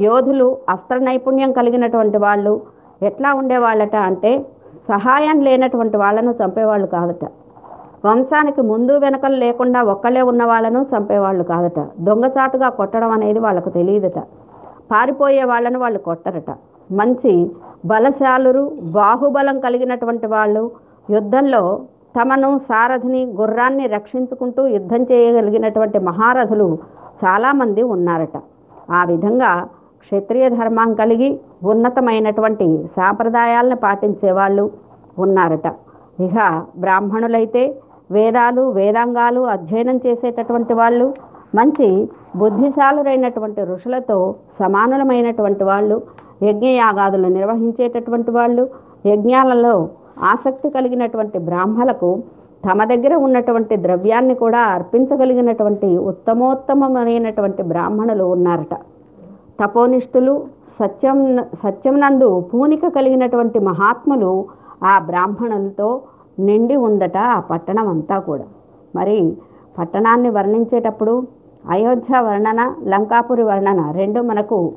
యోధులు 0.06 0.58
అస్త్ర 0.68 0.96
నైపుణ్యం 0.98 1.52
కలిగినటువంటి 1.52 2.16
వాళ్ళు 2.16 2.60
ఎట్లా 3.02 3.34
ఉండేవాళ్ళట 3.34 3.96
అంటే 3.96 4.32
సహాయం 4.88 5.40
లేనటువంటి 5.40 5.96
వాళ్ళను 5.96 6.30
చంపేవాళ్ళు 6.30 6.86
కాదట. 6.86 7.24
వంశానికి 8.04 8.62
ముందు 8.62 8.92
వెనకలు 8.98 9.34
లేకుండా 9.34 9.82
ఒక్కలే 9.82 10.22
ఉన్న 10.22 10.44
వాళ్ళను 10.44 10.80
చంపేవాళ్ళు 10.92 11.44
కాదట. 11.44 11.78
దొంగచాటుగా 11.98 12.68
కొట్టడం 12.68 13.10
అనేది 13.10 13.38
వాళ్ళకు 13.38 13.68
తెలియదట. 13.68 14.18
పారిపోయే 14.90 15.44
వాళ్ళని 15.44 15.76
వాళ్ళు 15.76 15.98
కొట్టరట. 15.98 16.50
మంచి 16.98 17.32
బలశాలురు 17.86 18.62
బాహుబలం 18.98 19.60
కలిగినటువంటి 19.60 20.26
వాళ్ళు 20.26 20.70
యుద్ధంలో 21.10 21.62
తమను 22.16 22.50
సారథిని 22.58 23.22
గుర్రాన్ని 23.40 23.86
రక్షించుకుంటూ 23.86 24.66
యుద్ధం 24.66 25.02
చేయగలిగినటువంటి 25.02 25.98
మహారథులు 25.98 26.78
చాలామంది 27.24 27.82
ఉన్నారట. 27.94 28.36
ఆ 28.90 29.04
విధంగా 29.04 29.50
క్షత్రియ 30.04 30.48
ధర్మం 30.48 30.94
కలిగి 30.94 31.30
ఉన్నతమైనటువంటి 31.64 32.66
సాంప్రదాయాలను 32.96 33.76
పాటించేవాళ్ళు 33.76 34.64
ఉన్నారట. 35.18 35.66
ఇక 36.20 36.36
బ్రాహ్మణులైతే 36.78 37.62
వేదాలు 38.10 38.62
వేదాంగాలు 38.78 39.40
అధ్యయనం 39.40 39.96
చేసేటటువంటి 40.06 40.74
వాళ్ళు 40.74 41.06
మంచి 41.54 42.08
బుద్ధిశాలురైనటువంటి 42.36 43.62
ఋషులతో 43.62 44.34
సమానులమైనటువంటి 44.60 45.64
వాళ్ళు 45.64 46.02
యజ్ఞయాగాదులు 46.42 47.28
నిర్వహించేటటువంటి 47.28 48.30
వాళ్ళు 48.30 48.68
యజ్ఞాలలో 49.06 49.88
ఆసక్తి 50.22 50.68
కలిగినటువంటి 50.70 51.38
బ్రాహ్మలకు 51.38 52.22
తమ 52.66 52.84
దగ్గర 52.84 53.14
ఉన్నటువంటి 53.14 53.76
ద్రవ్యాన్ని 53.76 54.34
కూడా 54.34 54.58
అర్పించగలిగినటువంటి 54.58 55.96
ఉత్తమోత్తమమైనటువంటి 55.96 57.62
బ్రాహ్మణులు 57.62 58.24
ఉన్నారట. 58.24 58.74
తపోనిష్ఠులు 59.60 60.46
సత్యం 60.80 61.18
సత్యంనందు 61.62 62.40
పూనిక 62.40 62.86
కలిగినటువంటి 62.88 63.58
మహాత్ములు 63.58 64.46
ఆ 64.82 64.98
బ్రాహ్మణులతో 64.98 66.02
నిండి 66.38 66.76
ఉందట 66.76 67.16
ఆ 67.16 67.40
పట్టణం 67.40 67.88
అంతా 67.88 68.18
కూడా. 68.18 68.44
మరి 68.96 69.36
పట్టణాన్ని 69.78 70.30
వర్ణించేటప్పుడు 70.30 71.22
అయోధ్య 71.72 72.20
వర్ణన 72.20 72.74
లంకాపురి 72.88 73.42
వర్ణన 73.42 73.90
రెండు 73.90 74.20
మనకు 74.20 74.72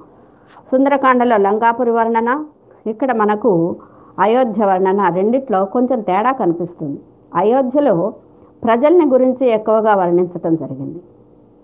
సుందరకాండలో 0.71 1.37
లంకాపురి 1.37 1.91
వర్ణన 1.91 2.45
ఇక్కడ 2.87 3.11
మనకు 3.11 3.75
అయోధ్య 4.19 4.65
వర్ణన 4.65 5.09
రెండిట్లో 5.15 5.65
కొంచెం 5.65 6.01
తేడా 6.01 6.31
కనిపిస్తుంది. 6.31 6.99
అయోధ్యలో 7.35 8.13
ప్రజల్ని 8.63 9.05
గురించి 9.05 9.49
ఎక్కువగా 9.49 9.95
వర్ణించటం 9.95 10.55
జరిగింది. 10.55 10.99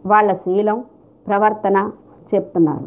వాళ్ళ 0.05 0.33
శీలం 0.33 0.83
ప్రవర్తన 1.27 1.91
చెప్తున్నారు. 2.33 2.85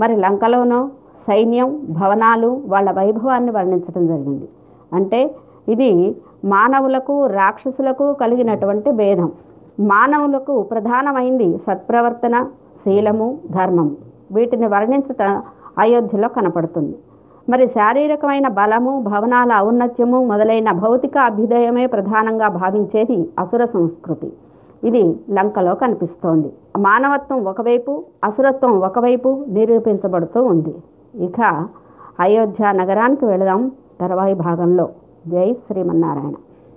మరి 0.00 0.16
లంకలోనో 0.16 0.90
సైన్యం 1.28 1.80
భవనాలు 1.88 2.62
వాళ్ళ 2.66 2.90
వైభవాన్ని 2.90 3.52
వర్ణించడం 3.52 4.06
జరిగింది. 4.06 4.48
అంటే 4.92 5.34
ఇది 5.68 6.16
మానవులకు 6.44 7.26
రాక్షసులకు 7.26 8.12
కలిగినటువంటి 8.12 8.90
భేదం. 8.90 9.32
మానవులకు 9.80 10.62
ప్రధానమైంది 10.62 11.58
సత్ప్రవర్తన 11.58 12.44
శీలము 12.84 13.38
ధర్మము. 13.50 13.96
వీటిని 14.32 14.66
వర్ణించట 14.66 15.42
అయోధ్యలో 15.78 16.28
కనపడుతుంది. 16.28 16.98
మరి 17.48 17.66
శారీరకమైన 17.66 18.48
బలము 18.48 19.02
భవనాల 19.02 19.52
ఔన్నత్యము 19.60 20.24
మొదలైన 20.24 20.72
భౌతిక 20.72 21.18
అభ్యుదయమే 21.18 21.86
ప్రధానంగా 21.86 22.48
భావించేది 22.48 23.30
అసుర 23.38 23.64
సంస్కృతి. 23.64 24.32
ఇది 24.84 25.20
లంకలో 25.32 25.74
కనిపిస్తోంది. 25.74 26.52
మానవత్వం 26.78 27.44
ఒకవైపు 27.44 28.04
అసురత్వం 28.24 28.78
ఒకవైపు 28.78 29.44
నిరూపించబడుతూ 29.48 30.42
ఉంది. 30.42 30.74
ఇక 31.14 31.68
అయోధ్య 32.20 32.72
నగరానికి 32.72 33.24
వెళదాం 33.24 33.70
తర్వాయి 34.00 34.34
భాగంలో. 34.34 34.88
జై 35.28 35.52
శ్రీమన్నారాయణ. 35.52 36.32